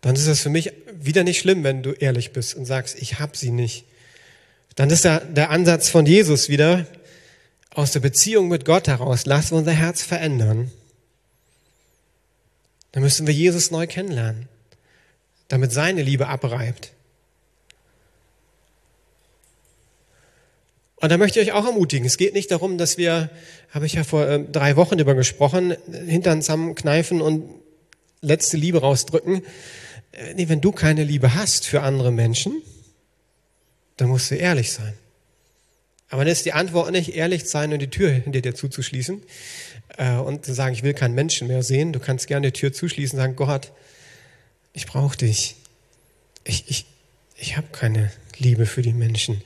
dann 0.00 0.14
ist 0.14 0.28
das 0.28 0.40
für 0.40 0.50
mich 0.50 0.72
wieder 0.92 1.24
nicht 1.24 1.38
schlimm, 1.38 1.64
wenn 1.64 1.82
du 1.82 1.92
ehrlich 1.92 2.32
bist 2.32 2.54
und 2.54 2.66
sagst, 2.66 3.00
ich 3.00 3.18
habe 3.20 3.36
sie 3.36 3.50
nicht. 3.50 3.84
Dann 4.74 4.90
ist 4.90 5.04
da 5.04 5.18
der 5.20 5.50
Ansatz 5.50 5.88
von 5.88 6.06
Jesus 6.06 6.48
wieder 6.48 6.86
aus 7.74 7.92
der 7.92 8.00
Beziehung 8.00 8.48
mit 8.48 8.64
Gott 8.64 8.88
heraus, 8.88 9.26
lass 9.26 9.52
unser 9.52 9.72
Herz 9.72 10.02
verändern 10.02 10.70
dann 12.92 13.02
müssen 13.02 13.26
wir 13.26 13.34
Jesus 13.34 13.70
neu 13.70 13.86
kennenlernen, 13.86 14.48
damit 15.48 15.72
seine 15.72 16.02
Liebe 16.02 16.28
abreibt. 16.28 16.92
Und 20.96 21.10
da 21.10 21.16
möchte 21.16 21.38
ich 21.38 21.48
euch 21.48 21.54
auch 21.54 21.64
ermutigen. 21.64 22.06
Es 22.06 22.16
geht 22.16 22.34
nicht 22.34 22.50
darum, 22.50 22.76
dass 22.76 22.98
wir, 22.98 23.30
habe 23.70 23.86
ich 23.86 23.92
ja 23.92 24.02
vor 24.02 24.26
äh, 24.26 24.42
drei 24.42 24.74
Wochen 24.74 24.98
darüber 24.98 25.14
gesprochen, 25.14 25.76
Hintern 25.92 26.42
zusammenkneifen 26.42 27.20
und 27.20 27.48
letzte 28.20 28.56
Liebe 28.56 28.80
rausdrücken. 28.80 29.44
Äh, 30.10 30.34
nee, 30.34 30.48
wenn 30.48 30.60
du 30.60 30.72
keine 30.72 31.04
Liebe 31.04 31.36
hast 31.36 31.66
für 31.66 31.82
andere 31.82 32.10
Menschen, 32.10 32.62
dann 33.96 34.08
musst 34.08 34.32
du 34.32 34.34
ehrlich 34.34 34.72
sein. 34.72 34.94
Aber 36.10 36.24
dann 36.24 36.32
ist 36.32 36.44
die 36.46 36.52
Antwort 36.52 36.90
nicht, 36.90 37.14
ehrlich 37.14 37.44
sein 37.44 37.72
und 37.72 37.80
die 37.80 37.90
Tür 37.90 38.10
hinter 38.10 38.40
dir 38.40 38.54
zuzuschließen 38.54 39.22
äh, 39.98 40.14
und 40.14 40.44
zu 40.44 40.54
sagen, 40.54 40.74
ich 40.74 40.82
will 40.82 40.94
keinen 40.94 41.14
Menschen 41.14 41.48
mehr 41.48 41.62
sehen. 41.62 41.92
Du 41.92 42.00
kannst 42.00 42.26
gerne 42.26 42.50
die 42.50 42.58
Tür 42.58 42.72
zuschließen 42.72 43.18
und 43.18 43.22
sagen, 43.22 43.36
Gott, 43.36 43.72
ich 44.72 44.86
brauche 44.86 45.16
dich. 45.16 45.56
Ich, 46.44 46.64
ich, 46.68 46.86
ich 47.36 47.56
habe 47.56 47.68
keine 47.72 48.10
Liebe 48.38 48.64
für 48.64 48.82
die 48.82 48.94
Menschen. 48.94 49.42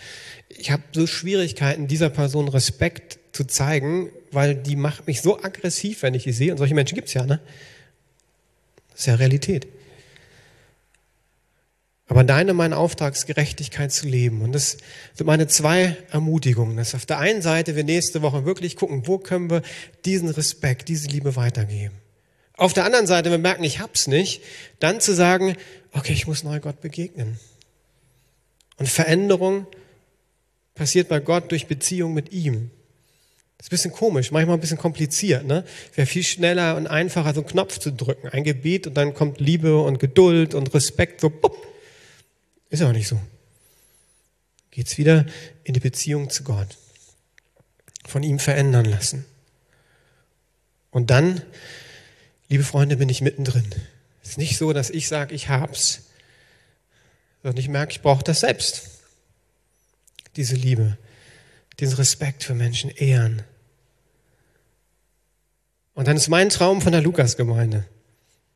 Ich 0.48 0.70
habe 0.70 0.83
so 0.92 1.07
Schwierigkeiten, 1.07 1.88
dieser 1.88 2.11
Person 2.11 2.48
Respekt 2.48 3.18
zu 3.33 3.44
zeigen, 3.44 4.11
weil 4.31 4.55
die 4.55 4.77
macht 4.77 5.07
mich 5.07 5.20
so 5.20 5.42
aggressiv, 5.42 6.03
wenn 6.03 6.14
ich 6.14 6.25
die 6.25 6.33
sehe. 6.33 6.53
Und 6.53 6.59
solche 6.59 6.75
Menschen 6.75 6.94
gibt's 6.94 7.14
ja, 7.14 7.25
ne? 7.25 7.40
Das 8.90 9.01
ist 9.01 9.07
ja 9.07 9.14
Realität. 9.14 9.66
Aber 12.12 12.25
deine, 12.25 12.53
mein 12.53 12.75
Auftrag 12.75 13.14
ist 13.14 13.27
Gerechtigkeit 13.27 13.90
zu 13.90 14.07
leben. 14.07 14.42
Und 14.42 14.53
das 14.53 14.77
sind 15.14 15.27
meine 15.27 15.46
zwei 15.46 15.96
Ermutigungen. 16.11 16.77
Dass 16.77 16.94
auf 16.94 17.07
der 17.07 17.18
einen 17.18 17.40
Seite 17.40 17.75
wir 17.75 17.85
nächste 17.85 18.20
Woche 18.20 18.44
wirklich 18.44 18.77
gucken, 18.77 19.07
wo 19.07 19.16
können 19.16 19.48
wir 19.48 19.62
diesen 20.05 20.29
Respekt, 20.29 20.88
diese 20.88 21.09
Liebe 21.09 21.37
weitergeben. 21.37 21.94
Auf 22.59 22.75
der 22.75 22.85
anderen 22.85 23.07
Seite, 23.07 23.31
wir 23.31 23.38
merken, 23.38 23.64
ich 23.64 23.81
hab's 23.81 24.09
nicht, 24.09 24.42
dann 24.79 25.01
zu 25.01 25.14
sagen, 25.14 25.57
okay, 25.92 26.12
ich 26.12 26.27
muss 26.27 26.44
neu 26.44 26.61
Gott 26.61 26.83
begegnen. 26.83 27.40
Und 28.77 28.90
Veränderung 28.90 29.66
passiert 30.75 31.09
bei 31.09 31.18
Gott 31.18 31.51
durch 31.51 31.66
Beziehung 31.66 32.12
mit 32.12 32.31
ihm. 32.31 32.70
Das 33.57 33.68
ist 33.68 33.68
ein 33.68 33.70
bisschen 33.70 33.92
komisch, 33.92 34.33
manchmal 34.33 34.59
ein 34.59 34.61
bisschen 34.61 34.77
kompliziert. 34.77 35.46
Ne? 35.46 35.64
Wäre 35.94 36.07
viel 36.07 36.25
schneller 36.25 36.77
und 36.77 36.88
einfacher, 36.88 37.33
so 37.33 37.40
einen 37.40 37.48
Knopf 37.48 37.79
zu 37.79 37.90
drücken, 37.90 38.29
ein 38.29 38.44
Gebet 38.44 38.87
und 38.87 38.98
dann 38.98 39.14
kommt 39.14 39.40
Liebe 39.40 39.81
und 39.81 39.98
Geduld 39.98 40.55
und 40.55 40.75
Respekt 40.75 41.22
so. 41.22 41.31
Bupp. 41.31 41.72
Ist 42.73 42.81
aber 42.81 42.95
nicht 42.95 43.07
so. 43.07 43.21
Geht's 44.71 44.97
wieder 44.97 45.27
in 45.63 45.75
die 45.75 45.81
Beziehung 45.81 46.31
zu 46.31 46.43
Gott. 46.43 46.79
Von 48.07 48.23
ihm 48.23 48.39
verändern 48.39 48.87
lassen. 48.87 49.27
Und 50.91 51.11
dann, 51.11 51.43
liebe 52.49 52.65
Freunde, 52.65 52.97
bin 52.97 53.11
ich 53.11 53.21
mittendrin. 53.21 53.71
Es 54.23 54.31
ist 54.31 54.39
nicht 54.39 54.57
so, 54.57 54.73
dass 54.73 54.89
ich 54.89 55.07
sage, 55.07 55.35
ich 55.35 55.51
hab's, 55.51 56.05
sondern 57.43 57.61
ich 57.61 57.69
merke, 57.69 57.93
ich 57.93 58.01
brauche 58.01 58.25
das 58.25 58.41
selbst. 58.41 58.89
Diese 60.37 60.55
Liebe, 60.55 60.97
diesen 61.79 61.97
Respekt 61.97 62.43
für 62.43 62.55
Menschen, 62.55 62.89
Ehren. 62.89 63.43
Und 65.93 66.09
dann 66.09 66.17
ist 66.17 66.29
mein 66.29 66.49
Traum 66.49 66.81
von 66.81 66.93
der 66.93 67.03
Lukasgemeinde 67.03 67.85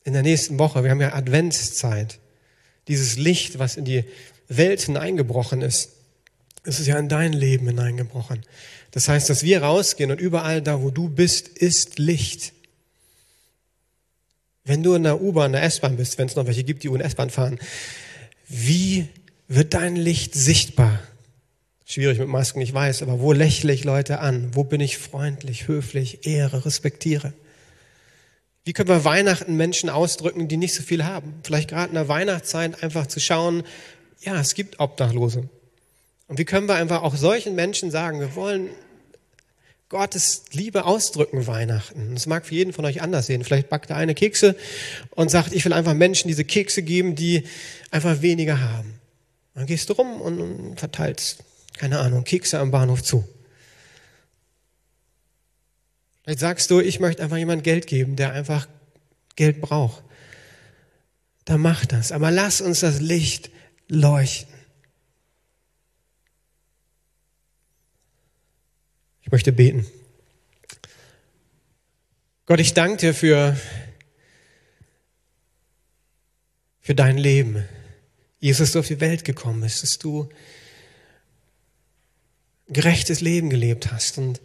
in 0.04 0.14
der 0.14 0.22
nächsten 0.22 0.58
Woche, 0.58 0.84
wir 0.84 0.90
haben 0.90 1.02
ja 1.02 1.12
Adventszeit, 1.12 2.18
dieses 2.88 3.16
Licht, 3.16 3.58
was 3.58 3.76
in 3.76 3.84
die 3.84 4.04
Welt 4.48 4.80
hineingebrochen 4.82 5.62
ist, 5.62 5.90
es 6.64 6.80
ist 6.80 6.86
ja 6.86 6.98
in 6.98 7.08
dein 7.08 7.32
Leben 7.32 7.66
hineingebrochen. 7.68 8.42
Das 8.90 9.08
heißt, 9.08 9.30
dass 9.30 9.42
wir 9.42 9.62
rausgehen 9.62 10.10
und 10.10 10.20
überall 10.20 10.62
da, 10.62 10.82
wo 10.82 10.90
du 10.90 11.08
bist, 11.08 11.48
ist 11.48 11.98
Licht. 11.98 12.52
Wenn 14.64 14.82
du 14.82 14.94
in 14.94 15.04
der 15.04 15.20
U-Bahn, 15.20 15.52
der 15.52 15.62
S-Bahn 15.62 15.96
bist, 15.96 16.18
wenn 16.18 16.26
es 16.26 16.34
noch 16.34 16.46
welche 16.46 16.64
gibt, 16.64 16.82
die 16.82 16.88
U- 16.88 16.94
und 16.94 17.00
S-Bahn 17.00 17.30
fahren, 17.30 17.58
wie 18.48 19.08
wird 19.48 19.74
dein 19.74 19.94
Licht 19.94 20.34
sichtbar? 20.34 21.00
Schwierig 21.84 22.18
mit 22.18 22.28
Masken, 22.28 22.60
ich 22.60 22.74
weiß, 22.74 23.02
aber 23.02 23.20
wo 23.20 23.32
lächle 23.32 23.72
ich 23.72 23.84
Leute 23.84 24.18
an? 24.18 24.50
Wo 24.54 24.64
bin 24.64 24.80
ich 24.80 24.98
freundlich, 24.98 25.68
höflich, 25.68 26.26
ehre, 26.26 26.64
respektiere? 26.64 27.32
Wie 28.66 28.72
können 28.72 28.88
wir 28.88 29.04
Weihnachten 29.04 29.56
Menschen 29.56 29.88
ausdrücken, 29.88 30.48
die 30.48 30.56
nicht 30.56 30.74
so 30.74 30.82
viel 30.82 31.04
haben? 31.04 31.34
Vielleicht 31.44 31.70
gerade 31.70 31.86
in 31.86 31.94
der 31.94 32.08
Weihnachtszeit 32.08 32.82
einfach 32.82 33.06
zu 33.06 33.20
schauen, 33.20 33.62
ja, 34.22 34.40
es 34.40 34.54
gibt 34.54 34.80
Obdachlose. 34.80 35.48
Und 36.26 36.38
wie 36.38 36.44
können 36.44 36.66
wir 36.66 36.74
einfach 36.74 37.04
auch 37.04 37.14
solchen 37.14 37.54
Menschen 37.54 37.92
sagen, 37.92 38.18
wir 38.18 38.34
wollen 38.34 38.70
Gottes 39.88 40.46
Liebe 40.50 40.84
ausdrücken 40.84 41.46
Weihnachten. 41.46 42.14
Das 42.14 42.26
mag 42.26 42.44
für 42.44 42.56
jeden 42.56 42.72
von 42.72 42.84
euch 42.84 43.02
anders 43.02 43.26
sehen. 43.26 43.44
Vielleicht 43.44 43.68
backt 43.68 43.90
er 43.90 43.96
eine 43.98 44.16
Kekse 44.16 44.56
und 45.10 45.30
sagt, 45.30 45.52
ich 45.52 45.64
will 45.64 45.72
einfach 45.72 45.94
Menschen 45.94 46.26
diese 46.26 46.44
Kekse 46.44 46.82
geben, 46.82 47.14
die 47.14 47.44
einfach 47.92 48.20
weniger 48.20 48.60
haben. 48.60 48.94
Dann 49.54 49.66
gehst 49.66 49.90
du 49.90 49.92
rum 49.92 50.20
und 50.20 50.76
verteilst, 50.76 51.38
keine 51.78 52.00
Ahnung, 52.00 52.24
Kekse 52.24 52.58
am 52.58 52.72
Bahnhof 52.72 53.04
zu. 53.04 53.22
Vielleicht 56.26 56.40
sagst 56.40 56.72
du, 56.72 56.80
ich 56.80 56.98
möchte 56.98 57.22
einfach 57.22 57.36
jemand 57.36 57.62
Geld 57.62 57.86
geben, 57.86 58.16
der 58.16 58.32
einfach 58.32 58.66
Geld 59.36 59.60
braucht. 59.60 60.02
Dann 61.44 61.60
mach 61.60 61.86
das. 61.86 62.10
Aber 62.10 62.32
lass 62.32 62.60
uns 62.60 62.80
das 62.80 63.00
Licht 63.00 63.52
leuchten. 63.86 64.52
Ich 69.22 69.30
möchte 69.30 69.52
beten. 69.52 69.86
Gott, 72.46 72.58
ich 72.58 72.74
danke 72.74 72.96
dir 72.96 73.14
für, 73.14 73.56
für 76.80 76.96
dein 76.96 77.18
Leben. 77.18 77.64
Jesus, 78.40 78.72
du 78.72 78.80
auf 78.80 78.88
die 78.88 78.98
Welt 78.98 79.24
gekommen 79.24 79.60
bist, 79.60 79.84
dass 79.84 80.00
du 80.00 80.28
gerechtes 82.66 83.20
Leben 83.20 83.48
gelebt 83.48 83.92
hast 83.92 84.18
und 84.18 84.40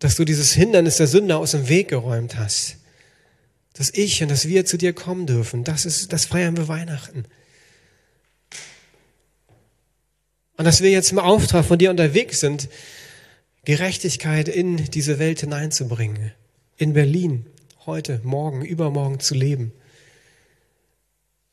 dass 0.00 0.16
du 0.16 0.24
dieses 0.24 0.52
Hindernis 0.52 0.96
der 0.96 1.06
Sünde 1.06 1.36
aus 1.36 1.52
dem 1.52 1.68
Weg 1.68 1.88
geräumt 1.88 2.36
hast. 2.36 2.78
Dass 3.74 3.90
ich 3.90 4.22
und 4.22 4.30
dass 4.30 4.48
wir 4.48 4.64
zu 4.64 4.76
dir 4.76 4.92
kommen 4.92 5.26
dürfen. 5.26 5.62
Das 5.62 5.84
ist, 5.84 6.12
das 6.12 6.24
feiern 6.24 6.56
wir 6.56 6.66
Weihnachten. 6.66 7.26
Und 10.56 10.64
dass 10.64 10.82
wir 10.82 10.90
jetzt 10.90 11.12
im 11.12 11.18
Auftrag 11.18 11.64
von 11.64 11.78
dir 11.78 11.90
unterwegs 11.90 12.40
sind, 12.40 12.68
Gerechtigkeit 13.64 14.48
in 14.48 14.90
diese 14.90 15.18
Welt 15.18 15.40
hineinzubringen. 15.40 16.32
In 16.78 16.94
Berlin, 16.94 17.46
heute, 17.84 18.20
morgen, 18.24 18.64
übermorgen 18.64 19.20
zu 19.20 19.34
leben. 19.34 19.72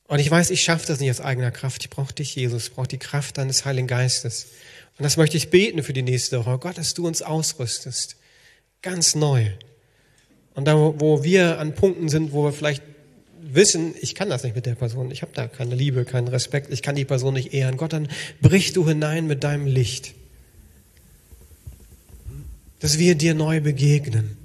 Und 0.07 0.19
ich 0.19 0.31
weiß, 0.31 0.51
ich 0.51 0.61
schaffe 0.61 0.87
das 0.87 1.01
nicht 1.01 1.11
aus 1.11 1.19
eigener 1.19 1.51
Kraft. 1.51 1.83
Ich 1.83 1.89
brauche 1.89 2.13
dich, 2.13 2.33
Jesus. 2.33 2.67
Ich 2.67 2.73
brauche 2.73 2.87
die 2.87 2.97
Kraft 2.97 3.37
deines 3.37 3.65
Heiligen 3.65 3.87
Geistes. 3.87 4.47
Und 4.97 5.03
das 5.03 5.17
möchte 5.17 5.35
ich 5.35 5.49
beten 5.49 5.83
für 5.83 5.93
die 5.93 6.01
nächste 6.01 6.39
Woche. 6.45 6.57
Gott, 6.59 6.77
dass 6.77 6.93
du 6.93 7.05
uns 7.05 7.21
ausrüstest 7.21 8.15
Ganz 8.87 9.15
neu. 9.15 9.51
Und 10.55 10.63
da, 10.63 10.77
wo 10.77 11.21
wir 11.21 11.59
an 11.59 11.75
Punkten 11.75 12.07
sind, 12.07 12.31
wo 12.31 12.45
wir 12.45 12.53
vielleicht 12.53 12.81
wissen, 13.41 13.93
ich 13.99 14.15
kann 14.15 14.29
das 14.29 14.43
nicht 14.43 14.55
mit 14.55 14.65
der 14.65 14.75
Person, 14.75 15.11
ich 15.11 15.23
habe 15.23 15.33
da 15.35 15.49
keine 15.49 15.75
Liebe, 15.75 16.05
keinen 16.05 16.29
Respekt, 16.29 16.71
ich 16.71 16.81
kann 16.81 16.95
die 16.95 17.03
Person 17.03 17.33
nicht 17.33 17.53
ehren. 17.53 17.75
Gott, 17.75 17.91
dann 17.91 18.07
brich 18.39 18.71
du 18.71 18.87
hinein 18.87 19.27
mit 19.27 19.43
deinem 19.43 19.67
Licht. 19.67 20.13
Dass 22.79 22.97
wir 22.97 23.15
dir 23.15 23.33
neu 23.33 23.59
begegnen. 23.59 24.37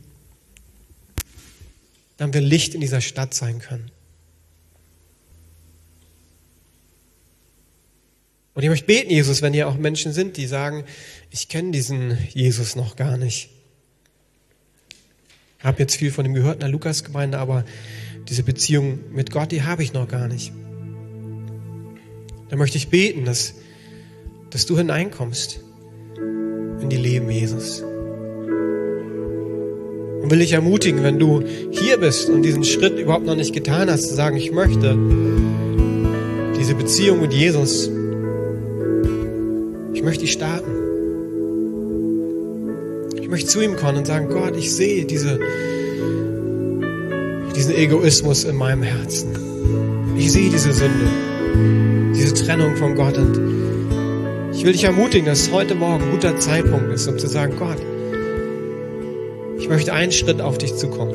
Dann 2.16 2.34
wir 2.34 2.40
Licht 2.40 2.74
in 2.74 2.80
dieser 2.80 3.00
Stadt 3.00 3.34
sein 3.34 3.60
können. 3.60 3.92
Und 8.54 8.64
ich 8.64 8.68
möchte 8.68 8.86
beten, 8.86 9.12
Jesus, 9.12 9.40
wenn 9.40 9.52
hier 9.52 9.68
auch 9.68 9.76
Menschen 9.76 10.12
sind, 10.12 10.36
die 10.36 10.48
sagen, 10.48 10.82
ich 11.30 11.48
kenne 11.48 11.70
diesen 11.70 12.18
Jesus 12.34 12.74
noch 12.74 12.96
gar 12.96 13.16
nicht. 13.16 13.48
Habe 15.62 15.78
jetzt 15.78 15.96
viel 15.96 16.10
von 16.10 16.24
ihm 16.26 16.34
gehört 16.34 16.54
in 16.54 16.60
der 16.60 16.68
Lukasgemeinde, 16.68 17.38
aber 17.38 17.64
diese 18.28 18.42
Beziehung 18.42 18.98
mit 19.12 19.30
Gott, 19.30 19.52
die 19.52 19.62
habe 19.62 19.82
ich 19.82 19.92
noch 19.92 20.08
gar 20.08 20.28
nicht. 20.28 20.52
Da 22.48 22.56
möchte 22.56 22.78
ich 22.78 22.88
beten, 22.88 23.24
dass, 23.24 23.54
dass 24.50 24.66
du 24.66 24.76
hineinkommst 24.76 25.60
in 26.80 26.88
die 26.88 26.96
Leben 26.96 27.30
Jesus. 27.30 27.82
Und 30.22 30.30
will 30.30 30.38
dich 30.38 30.52
ermutigen, 30.52 31.02
wenn 31.02 31.18
du 31.18 31.42
hier 31.70 31.96
bist 31.98 32.28
und 32.28 32.42
diesen 32.42 32.64
Schritt 32.64 32.98
überhaupt 32.98 33.24
noch 33.24 33.36
nicht 33.36 33.52
getan 33.54 33.90
hast, 33.90 34.08
zu 34.08 34.14
sagen, 34.14 34.36
ich 34.36 34.52
möchte 34.52 34.96
diese 36.58 36.74
Beziehung 36.74 37.20
mit 37.20 37.32
Jesus, 37.32 37.90
ich 39.94 40.02
möchte 40.02 40.24
die 40.24 40.30
starten 40.30 40.81
möchte 43.32 43.48
zu 43.48 43.62
ihm 43.62 43.76
kommen 43.76 43.96
und 43.98 44.06
sagen, 44.06 44.28
Gott, 44.28 44.56
ich 44.56 44.74
sehe 44.74 45.06
diese, 45.06 45.40
diesen 47.56 47.74
Egoismus 47.74 48.44
in 48.44 48.56
meinem 48.56 48.82
Herzen. 48.82 50.14
Ich 50.18 50.30
sehe 50.30 50.50
diese 50.50 50.70
Sünde, 50.70 51.06
diese 52.14 52.34
Trennung 52.34 52.76
von 52.76 52.94
Gott. 52.94 53.16
Und 53.16 54.52
ich 54.52 54.66
will 54.66 54.72
dich 54.72 54.84
ermutigen, 54.84 55.24
dass 55.24 55.50
heute 55.50 55.74
Morgen 55.74 56.04
ein 56.04 56.10
guter 56.10 56.38
Zeitpunkt 56.38 56.92
ist, 56.92 57.08
um 57.08 57.18
zu 57.18 57.26
sagen, 57.26 57.54
Gott, 57.58 57.78
ich 59.58 59.66
möchte 59.66 59.94
einen 59.94 60.12
Schritt 60.12 60.42
auf 60.42 60.58
dich 60.58 60.76
zukommen. 60.76 61.14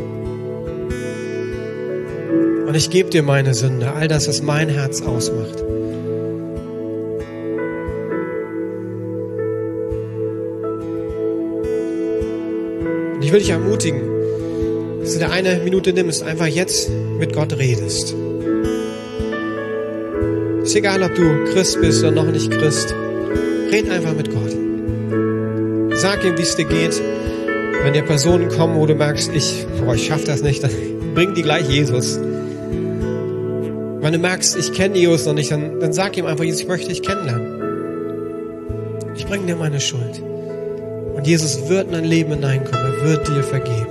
Und 2.68 2.76
ich 2.76 2.90
gebe 2.90 3.12
dir 3.12 3.22
meine 3.22 3.54
Sünde, 3.54 3.92
all 3.92 4.08
das, 4.08 4.28
was 4.28 4.42
mein 4.42 4.70
Herz 4.70 5.04
ausmacht. 5.04 5.64
Ich 13.28 13.34
will 13.34 13.42
dich 13.42 13.50
ermutigen, 13.50 14.00
dass 15.02 15.12
du 15.12 15.20
dir 15.20 15.30
eine 15.30 15.58
Minute 15.58 15.92
nimmst, 15.92 16.24
einfach 16.24 16.48
jetzt 16.48 16.90
mit 17.20 17.34
Gott 17.34 17.52
redest. 17.58 18.16
Ist 20.64 20.76
egal, 20.78 21.04
ob 21.04 21.14
du 21.14 21.44
Christ 21.52 21.82
bist 21.82 22.04
oder 22.04 22.12
noch 22.12 22.32
nicht 22.32 22.50
Christ. 22.50 22.96
Red 23.70 23.90
einfach 23.90 24.14
mit 24.14 24.32
Gott. 24.32 24.56
sag 26.00 26.24
ihm, 26.24 26.38
wie 26.38 26.42
es 26.42 26.56
dir 26.56 26.64
geht. 26.64 27.02
Wenn 27.84 27.92
dir 27.92 28.04
Personen 28.04 28.48
kommen, 28.48 28.80
wo 28.80 28.86
du 28.86 28.96
merkst, 28.96 29.30
ich, 29.36 29.68
boah, 29.84 29.94
ich 29.94 30.08
schaff 30.08 30.24
das 30.24 30.42
nicht, 30.42 30.64
dann 30.64 30.72
bring 31.14 31.34
die 31.34 31.42
gleich 31.42 31.68
Jesus. 31.68 32.22
Wenn 32.22 34.14
du 34.14 34.20
merkst, 34.20 34.56
ich 34.56 34.72
kenne 34.72 34.98
Jesus 34.98 35.26
noch 35.26 35.34
nicht, 35.34 35.52
dann, 35.52 35.82
dann 35.82 35.92
sag 35.92 36.16
ihm 36.16 36.28
einfach, 36.28 36.46
Jesus, 36.46 36.62
ich 36.62 36.68
möchte 36.70 36.88
dich 36.88 37.02
kennenlernen. 37.02 39.02
Ich 39.18 39.26
bringe 39.26 39.48
dir 39.48 39.58
meine 39.58 39.82
Schuld. 39.82 40.22
Und 41.14 41.28
Jesus 41.28 41.68
wird 41.68 41.88
in 41.88 41.92
dein 41.92 42.06
Leben 42.06 42.32
hineinkommen. 42.32 42.87
Wird 43.08 43.26
dir 43.30 43.42
vergeben. 43.42 43.87